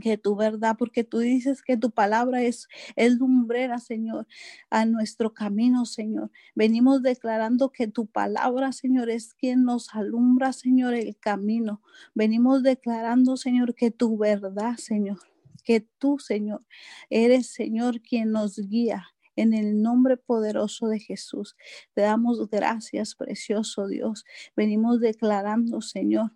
[0.00, 4.26] que tu verdad, porque tú dices que tu palabra es, el lumbrera, Señor,
[4.70, 6.30] a nuestro camino, Señor.
[6.54, 11.82] Venimos declarando que tu palabra, Señor, es quien nos alumbra, Señor, el camino.
[12.14, 15.18] Venimos declarando, Señor, que tu verdad, Señor,
[15.64, 16.64] que tú, Señor,
[17.08, 19.06] eres, Señor, quien nos guía.
[19.36, 21.56] En el nombre poderoso de Jesús,
[21.94, 24.26] te damos gracias, precioso Dios.
[24.54, 26.32] Venimos declarando, Señor,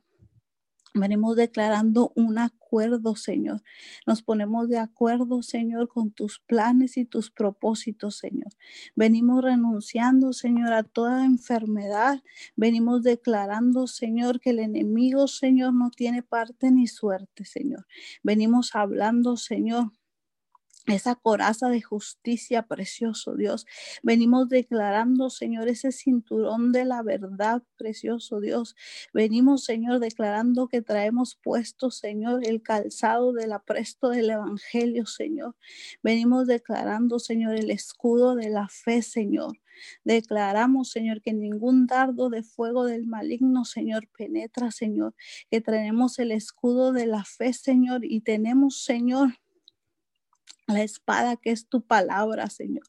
[0.97, 3.64] Venimos declarando un acuerdo, Señor.
[4.07, 8.53] Nos ponemos de acuerdo, Señor, con tus planes y tus propósitos, Señor.
[8.95, 12.22] Venimos renunciando, Señor, a toda enfermedad.
[12.55, 17.86] Venimos declarando, Señor, que el enemigo, Señor, no tiene parte ni suerte, Señor.
[18.22, 19.90] Venimos hablando, Señor,
[20.87, 23.66] esa coraza de justicia, precioso Dios.
[24.03, 28.76] Venimos declarando, Señor, ese cinturón de la verdad, precioso Dios.
[29.12, 35.57] Venimos, Señor, declarando que traemos puesto, Señor, el calzado del apresto del Evangelio, Señor.
[36.03, 39.59] Venimos declarando, Señor, el escudo de la fe, Señor.
[40.05, 45.14] Declaramos, Señor, que ningún dardo de fuego del maligno, Señor, penetra, Señor,
[45.51, 49.35] que traemos el escudo de la fe, Señor, y tenemos, Señor,
[50.67, 52.85] la espada que es tu palabra, Señor.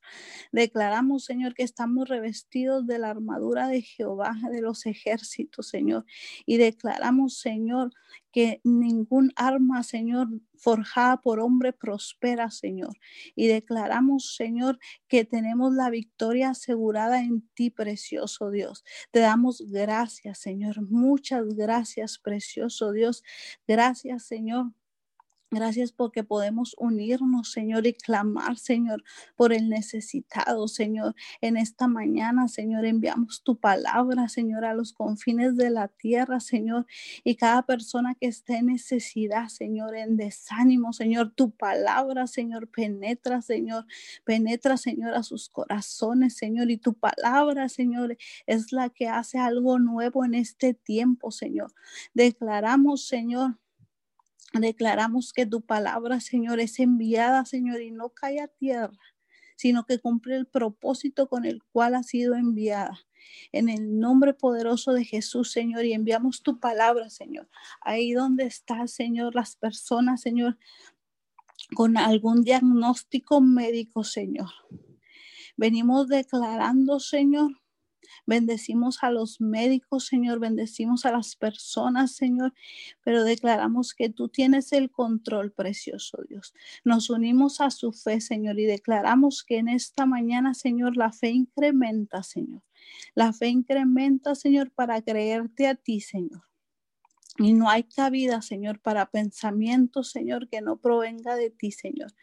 [0.52, 6.06] Declaramos, Señor, que estamos revestidos de la armadura de Jehová, de los ejércitos, Señor.
[6.46, 7.92] Y declaramos, Señor,
[8.32, 12.96] que ningún arma, Señor, forjada por hombre prospera, Señor.
[13.36, 18.84] Y declaramos, Señor, que tenemos la victoria asegurada en ti, precioso Dios.
[19.12, 20.82] Te damos gracias, Señor.
[20.90, 23.24] Muchas gracias, precioso Dios.
[23.68, 24.72] Gracias, Señor
[25.52, 29.04] Gracias porque podemos unirnos, Señor, y clamar, Señor,
[29.36, 31.16] por el necesitado, Señor.
[31.39, 36.88] En esta mañana, Señor, enviamos tu palabra, Señor, a los confines de la tierra, Señor.
[37.24, 43.41] Y cada persona que esté en necesidad, Señor, en desánimo, Señor, tu palabra, Señor, penetra,
[43.43, 43.86] Señor,
[44.24, 46.72] penetra, Señor, a sus corazones, Señor.
[46.72, 48.18] Y tu palabra, Señor,
[48.48, 51.72] es la que hace algo nuevo en este tiempo, Señor.
[52.16, 53.60] Declaramos, Señor
[54.60, 58.97] Declaramos que tu palabra, Señor, es enviada, Señor, y no cae a tierra,
[59.58, 62.97] sino que cumple el propósito con el cual ha sido enviada.
[63.51, 67.49] En el nombre poderoso de Jesús, Señor, y enviamos tu palabra, Señor.
[67.82, 70.58] Ahí donde está, Señor, las personas, Señor,
[71.74, 74.49] con algún diagnóstico médico, Señor.
[75.58, 77.51] Venimos declarando, Señor,
[78.26, 82.54] Bendecimos a los médicos, Señor, bendecimos a las personas, Señor,
[83.04, 86.54] pero declaramos que tú tienes el control, precioso Dios.
[86.84, 91.30] Nos unimos a su fe, Señor, y declaramos que en esta mañana, Señor, la fe
[91.30, 92.64] incrementa, Señor.
[93.14, 96.44] La fe incrementa, Señor, para creerte a ti, Señor.
[97.38, 102.14] Y no hay cabida, Señor, para pensamientos, Señor, que no provenga de ti, Señor.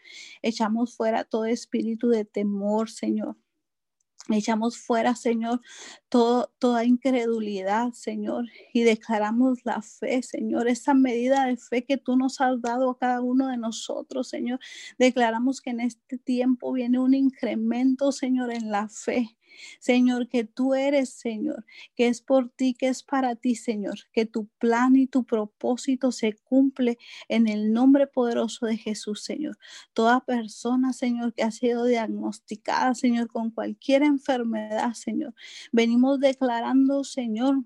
[0.40, 3.36] Echamos fuera todo espíritu de temor, Señor.
[4.28, 5.60] Echamos fuera, Señor,
[6.08, 12.40] toda incredulidad, Señor, y declaramos la fe, Señor, esa medida de fe que tú nos
[12.40, 14.60] has dado a cada uno de nosotros, Señor.
[14.96, 19.36] Declaramos que en este tiempo viene un incremento, Señor, en la fe.
[19.80, 24.26] Señor, que tú eres, Señor, que es por ti, que es para ti, Señor, que
[24.26, 26.98] tu plan y tu propósito se cumple
[27.28, 29.58] en el nombre poderoso de Jesús, Señor.
[29.92, 35.34] Toda persona, Señor, que ha sido diagnosticada, Señor, con cualquier enfermedad, Señor,
[35.72, 37.64] venimos declarando, Señor,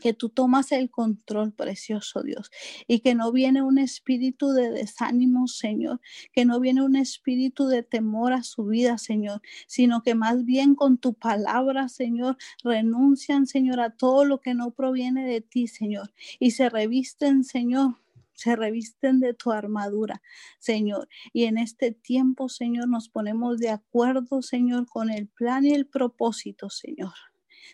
[0.00, 2.50] que tú tomas el control, precioso Dios,
[2.86, 6.00] y que no viene un espíritu de desánimo, Señor,
[6.32, 10.74] que no viene un espíritu de temor a su vida, Señor, sino que más bien
[10.74, 16.12] con tu palabra, Señor, renuncian, Señor, a todo lo que no proviene de ti, Señor,
[16.38, 17.96] y se revisten, Señor,
[18.34, 20.20] se revisten de tu armadura,
[20.58, 21.08] Señor.
[21.32, 25.86] Y en este tiempo, Señor, nos ponemos de acuerdo, Señor, con el plan y el
[25.86, 27.12] propósito, Señor.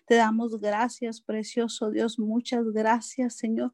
[0.07, 2.18] Te damos gracias, precioso Dios.
[2.18, 3.72] Muchas gracias, Señor,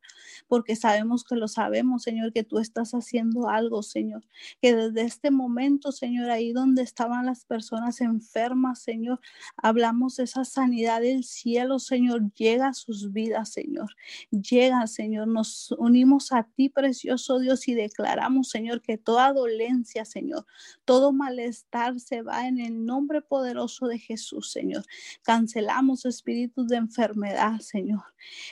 [0.48, 4.24] porque sabemos que lo sabemos, Señor, que tú estás haciendo algo, Señor.
[4.60, 9.20] Que desde este momento, Señor, ahí donde estaban las personas enfermas, Señor,
[9.56, 12.32] hablamos de esa sanidad del cielo, Señor.
[12.34, 13.94] Llega a sus vidas, Señor.
[14.30, 15.28] Llega, Señor.
[15.28, 20.46] Nos unimos a ti, precioso Dios, y declaramos, Señor, que toda dolencia, Señor,
[20.84, 24.84] todo malestar se va en el nombre poderoso de Jesús, Señor.
[25.22, 28.04] Cancelamos espíritus de enfermedad, Señor.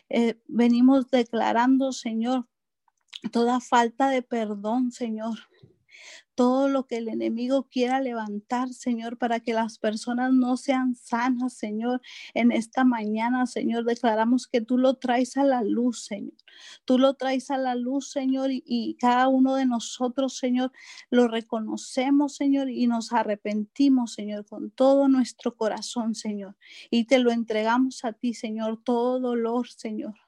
[0.09, 2.47] Eh, venimos declarando, Señor,
[3.33, 5.39] toda falta de perdón, Señor
[6.35, 11.55] todo lo que el enemigo quiera levantar, Señor, para que las personas no sean sanas,
[11.55, 12.01] Señor.
[12.35, 16.35] En esta mañana, Señor, declaramos que tú lo traes a la luz, Señor.
[16.85, 20.73] Tú lo traes a la luz, Señor, y, cada uno de nosotros, Señor,
[21.11, 26.57] lo reconocemos, Señor, y nos arrepentimos, Señor, con todo nuestro corazón, Señor.
[26.91, 30.24] Y te lo entregamos a ti, Señor, todo dolor, Señor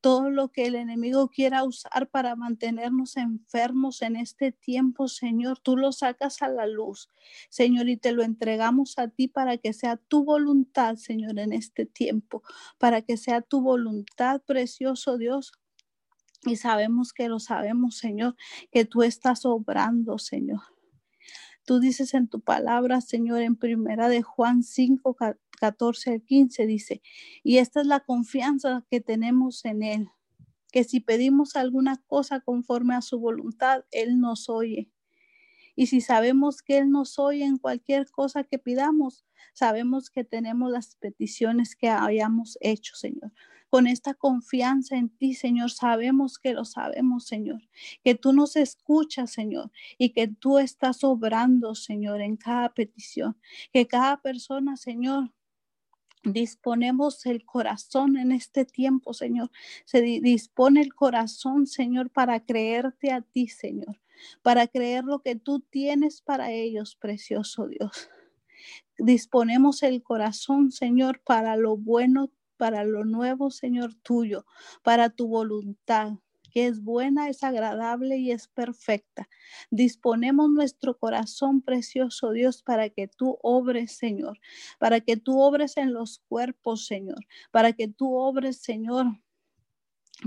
[0.00, 5.76] todo lo que el enemigo quiera usar para mantenernos enfermos en este tiempo, Señor, tú
[5.76, 7.08] lo sacas a la luz,
[7.50, 11.86] Señor, y te lo entregamos a ti para que sea tu voluntad, Señor, en este
[11.86, 12.42] tiempo,
[12.78, 15.52] para que sea tu voluntad, precioso Dios.
[16.44, 18.34] Y sabemos que lo sabemos, Señor,
[18.72, 20.71] que tú estás obrando, Señor.
[21.64, 25.16] Tú dices en tu palabra, Señor, en primera de Juan 5,
[25.60, 27.02] 14 al 15 dice,
[27.44, 30.08] y esta es la confianza que tenemos en Él,
[30.72, 34.90] que si pedimos alguna cosa conforme a su voluntad, Él nos oye.
[35.76, 40.70] Y si sabemos que Él nos oye en cualquier cosa que pidamos, sabemos que tenemos
[40.70, 43.32] las peticiones que hayamos hecho, Señor.
[43.72, 47.62] Con esta confianza en ti, Señor, sabemos que lo sabemos, Señor,
[48.04, 53.34] que tú nos escuchas, Señor, y que tú estás obrando, Señor, en cada petición,
[53.72, 55.32] que cada persona, Señor,
[56.24, 59.50] Disponemos el corazón en este tiempo, Señor.
[59.86, 64.00] Se dispone el corazón, Señor, para creerte a ti, Señor,
[64.40, 68.08] para creer lo que tú tienes para ellos, precioso Dios.
[68.98, 72.30] Disponemos el corazón, Señor, para lo bueno,
[72.62, 74.46] para lo nuevo, Señor tuyo,
[74.84, 76.12] para tu voluntad
[76.52, 79.28] que es buena, es agradable y es perfecta.
[79.72, 84.38] Disponemos nuestro corazón precioso, Dios, para que tú obres, Señor,
[84.78, 89.06] para que tú obres en los cuerpos, Señor, para que tú obres, Señor,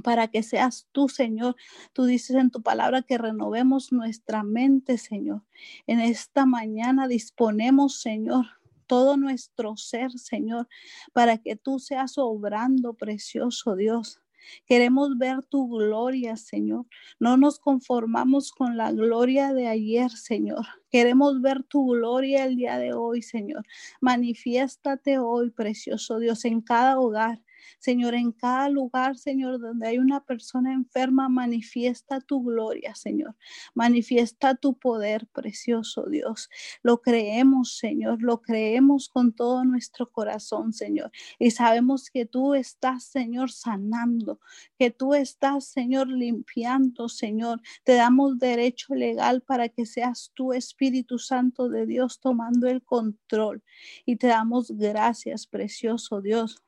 [0.03, 1.55] para que seas tú, Señor.
[1.93, 5.45] Tú dices en tu palabra que renovemos nuestra mente, Señor.
[5.87, 8.45] En esta mañana disponemos, Señor,
[8.87, 10.67] todo nuestro ser, Señor,
[11.13, 14.19] para que tú seas obrando, precioso Dios.
[14.65, 16.85] Queremos ver tu gloria, Señor.
[17.19, 20.65] No nos conformamos con la gloria de ayer, Señor.
[20.91, 23.65] Queremos ver tu gloria el día de hoy, Señor.
[24.01, 27.41] Manifiéstate hoy, precioso Dios, en cada hogar.
[27.79, 33.35] Señor, en cada lugar, Señor, donde hay una persona enferma, manifiesta tu gloria, Señor.
[33.73, 36.49] Manifiesta tu poder, precioso Dios.
[36.81, 41.11] Lo creemos, Señor, lo creemos con todo nuestro corazón, Señor.
[41.39, 44.39] Y sabemos que tú estás, Señor, sanando,
[44.77, 47.61] que tú estás, Señor, limpiando, Señor.
[47.83, 53.63] Te damos derecho legal para que seas tú, Espíritu Santo de Dios, tomando el control.
[54.05, 56.61] Y te damos gracias, precioso Dios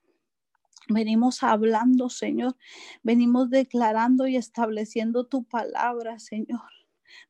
[0.89, 2.55] Venimos hablando, Señor.
[3.03, 6.71] Venimos declarando y estableciendo tu palabra, Señor.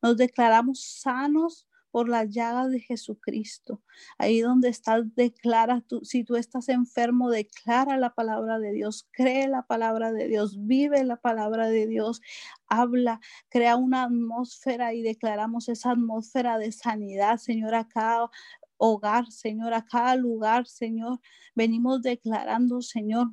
[0.02, 3.82] Nos declaramos sanos por las llagas de Jesucristo.
[4.18, 9.48] Ahí donde estás, declara tú, si tú estás enfermo, declara la palabra de Dios, cree
[9.48, 12.20] la palabra de Dios, vive la palabra de Dios,
[12.68, 18.28] habla, crea una atmósfera y declaramos esa atmósfera de sanidad, Señor, acá
[18.76, 21.20] hogar, Señor, a cada lugar, Señor.
[21.54, 23.32] Venimos declarando, Señor,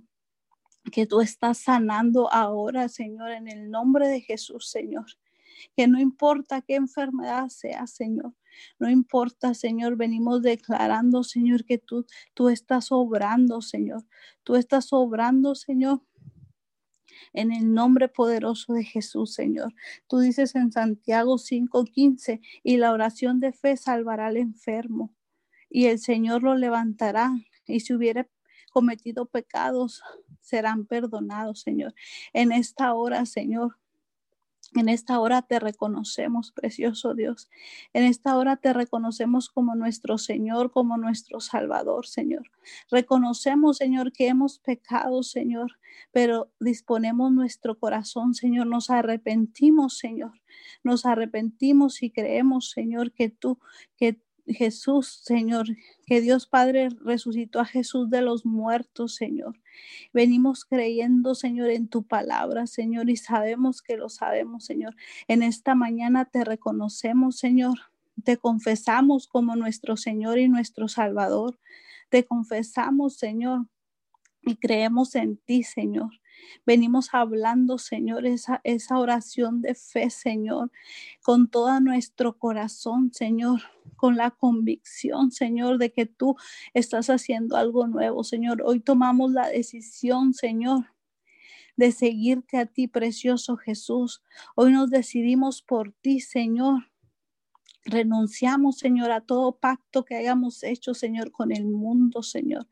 [0.92, 5.06] que tú estás sanando ahora, Señor, en el nombre de Jesús, Señor.
[5.76, 8.34] Que no importa qué enfermedad sea, Señor.
[8.80, 14.04] No importa, Señor, venimos declarando, Señor, que tú, tú estás obrando, Señor.
[14.44, 16.02] Tú estás obrando, Señor,
[17.34, 19.74] en el nombre poderoso de Jesús, Señor.
[20.08, 25.14] Tú dices en Santiago 5:15, y la oración de fe salvará al enfermo,
[25.70, 27.32] y el Señor lo levantará.
[27.68, 28.28] Y si hubiera
[28.76, 30.04] cometido pecados
[30.42, 31.96] serán perdonados, Señor.
[32.34, 33.78] En esta hora, Señor,
[34.74, 37.50] en esta hora te reconocemos, precioso Dios.
[37.94, 42.52] En esta hora te reconocemos como nuestro Señor, como nuestro Salvador, Señor.
[42.92, 45.80] Reconocemos, Señor, que hemos pecado, Señor,
[46.12, 48.68] pero disponemos nuestro corazón, Señor.
[48.68, 50.34] Nos arrepentimos, Señor.
[50.84, 53.58] Nos arrepentimos y creemos, Señor, que tú,
[53.96, 55.68] que Jesús, Señor,
[56.06, 59.60] que Dios Padre resucitó a Jesús de los muertos, Señor.
[60.14, 64.96] Venimos creyendo, Señor, en tu palabra, Señor, y sabemos que lo sabemos, Señor.
[65.28, 67.80] En esta mañana te reconocemos, Señor.
[68.24, 71.60] Te confesamos como nuestro Señor y nuestro Salvador.
[72.10, 73.68] Te confesamos, Señor,
[74.42, 76.12] y creemos en ti, Señor.
[76.66, 80.72] Venimos hablando, Señor, esa, esa oración de fe, Señor,
[81.22, 83.62] con todo nuestro corazón, Señor,
[83.96, 86.36] con la convicción, Señor, de que tú
[86.74, 88.64] estás haciendo algo nuevo, Señor.
[88.66, 90.88] Hoy tomamos la decisión, Señor,
[91.78, 94.24] de seguirte a ti, precioso Jesús.
[94.56, 96.90] Hoy nos decidimos por ti, Señor.
[97.84, 102.68] Renunciamos, Señor, a todo pacto que hayamos hecho, Señor, con el mundo, Señor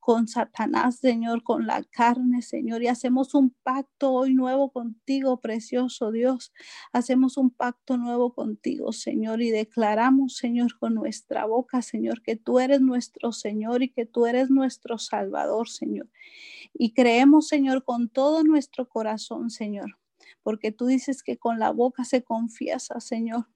[0.00, 6.10] con Satanás, Señor, con la carne, Señor, y hacemos un pacto hoy nuevo contigo, precioso
[6.10, 6.52] Dios.
[6.92, 12.58] Hacemos un pacto nuevo contigo, Señor, y declaramos, Señor, con nuestra boca, Señor, que tú
[12.58, 16.08] eres nuestro Señor y que tú eres nuestro Salvador, Señor.
[16.72, 19.98] Y creemos, Señor, con todo nuestro corazón, Señor,
[20.42, 23.46] porque tú dices que con la boca se confiesa, Señor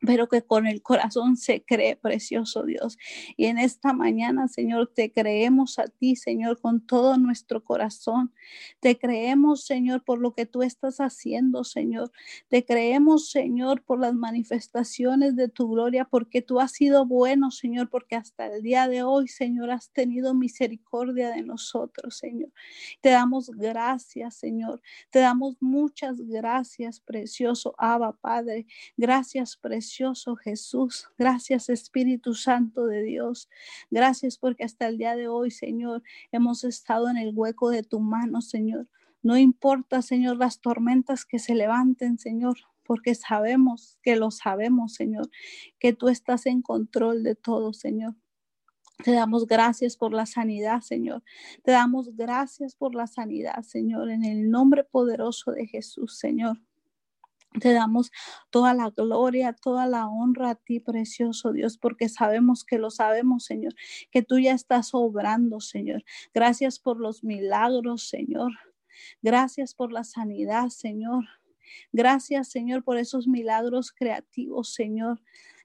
[0.00, 2.96] pero que con el corazón se cree, precioso Dios.
[3.36, 8.32] Y en esta mañana, Señor, te creemos a ti, Señor, con todo nuestro corazón.
[8.80, 12.12] Te creemos, Señor, por lo que tú estás haciendo, Señor.
[12.48, 17.90] Te creemos, Señor, por las manifestaciones de tu gloria, porque tú has sido bueno, Señor,
[17.90, 22.50] porque hasta el día de hoy, Señor, has tenido misericordia de nosotros, Señor.
[23.02, 24.80] Te damos gracias, Señor.
[25.10, 28.66] Te damos muchas gracias, precioso Abba, Padre.
[28.96, 29.89] Gracias, precioso
[30.42, 31.08] Jesús.
[31.18, 33.48] Gracias Espíritu Santo de Dios.
[33.90, 38.00] Gracias porque hasta el día de hoy, Señor, hemos estado en el hueco de tu
[38.00, 38.88] mano, Señor.
[39.22, 45.28] No importa, Señor, las tormentas que se levanten, Señor, porque sabemos que lo sabemos, Señor,
[45.78, 48.14] que tú estás en control de todo, Señor.
[49.04, 51.22] Te damos gracias por la sanidad, Señor.
[51.64, 56.58] Te damos gracias por la sanidad, Señor, en el nombre poderoso de Jesús, Señor.
[57.58, 58.12] Te damos
[58.50, 63.44] toda la gloria, toda la honra a ti, precioso Dios, porque sabemos que lo sabemos,
[63.44, 63.74] Señor,
[64.12, 66.04] que tú ya estás obrando, Señor.
[66.32, 68.52] Gracias por los milagros, Señor.
[69.20, 71.24] Gracias por la sanidad, Señor.
[71.92, 75.20] Gracias, Señor, por esos milagros creativos, Señor.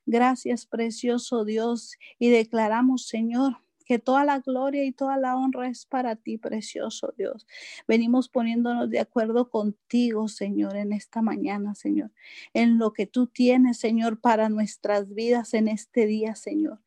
[0.08, 1.98] Gracias, precioso Dios.
[2.18, 7.14] Y declaramos, Señor, que toda la gloria y toda la honra es para ti, precioso
[7.18, 7.48] Dios.
[7.88, 12.12] Venimos poniéndonos de acuerdo contigo, Señor, en esta mañana, Señor,
[12.54, 16.80] en lo que tú tienes, Señor, para nuestras vidas en este día, Señor.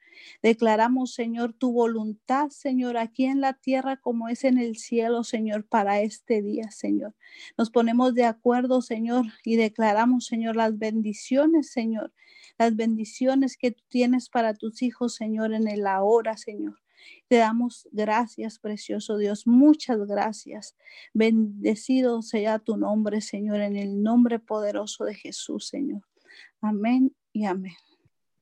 [0.42, 5.66] Declaramos, Señor, tu voluntad, Señor, aquí en la tierra como es en el cielo, Señor,
[5.66, 7.14] para este día, Señor.
[7.56, 12.12] Nos ponemos de acuerdo, Señor, y declaramos, Señor, las bendiciones, Señor,
[12.58, 16.78] las bendiciones que tú tienes para tus hijos, Señor, en el ahora, Señor.
[17.28, 19.46] Te damos gracias, precioso Dios.
[19.46, 20.76] Muchas gracias.
[21.12, 26.02] Bendecido sea tu nombre, Señor, en el nombre poderoso de Jesús, Señor.
[26.60, 27.76] Amén y amén.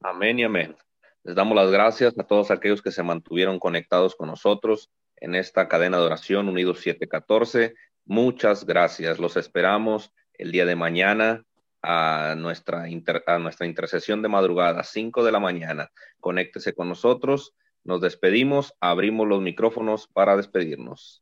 [0.01, 0.77] Amén y amén.
[1.25, 5.69] Les damos las gracias a todos aquellos que se mantuvieron conectados con nosotros en esta
[5.69, 7.75] cadena de oración Unidos 714.
[8.05, 9.19] Muchas gracias.
[9.19, 11.45] Los esperamos el día de mañana
[11.83, 15.91] a nuestra, a nuestra intercesión de madrugada, 5 de la mañana.
[16.21, 17.55] Conéctese con nosotros.
[17.87, 18.75] Nos despedimos.
[18.81, 21.15] Abrimos los micrófonos para despedirnos.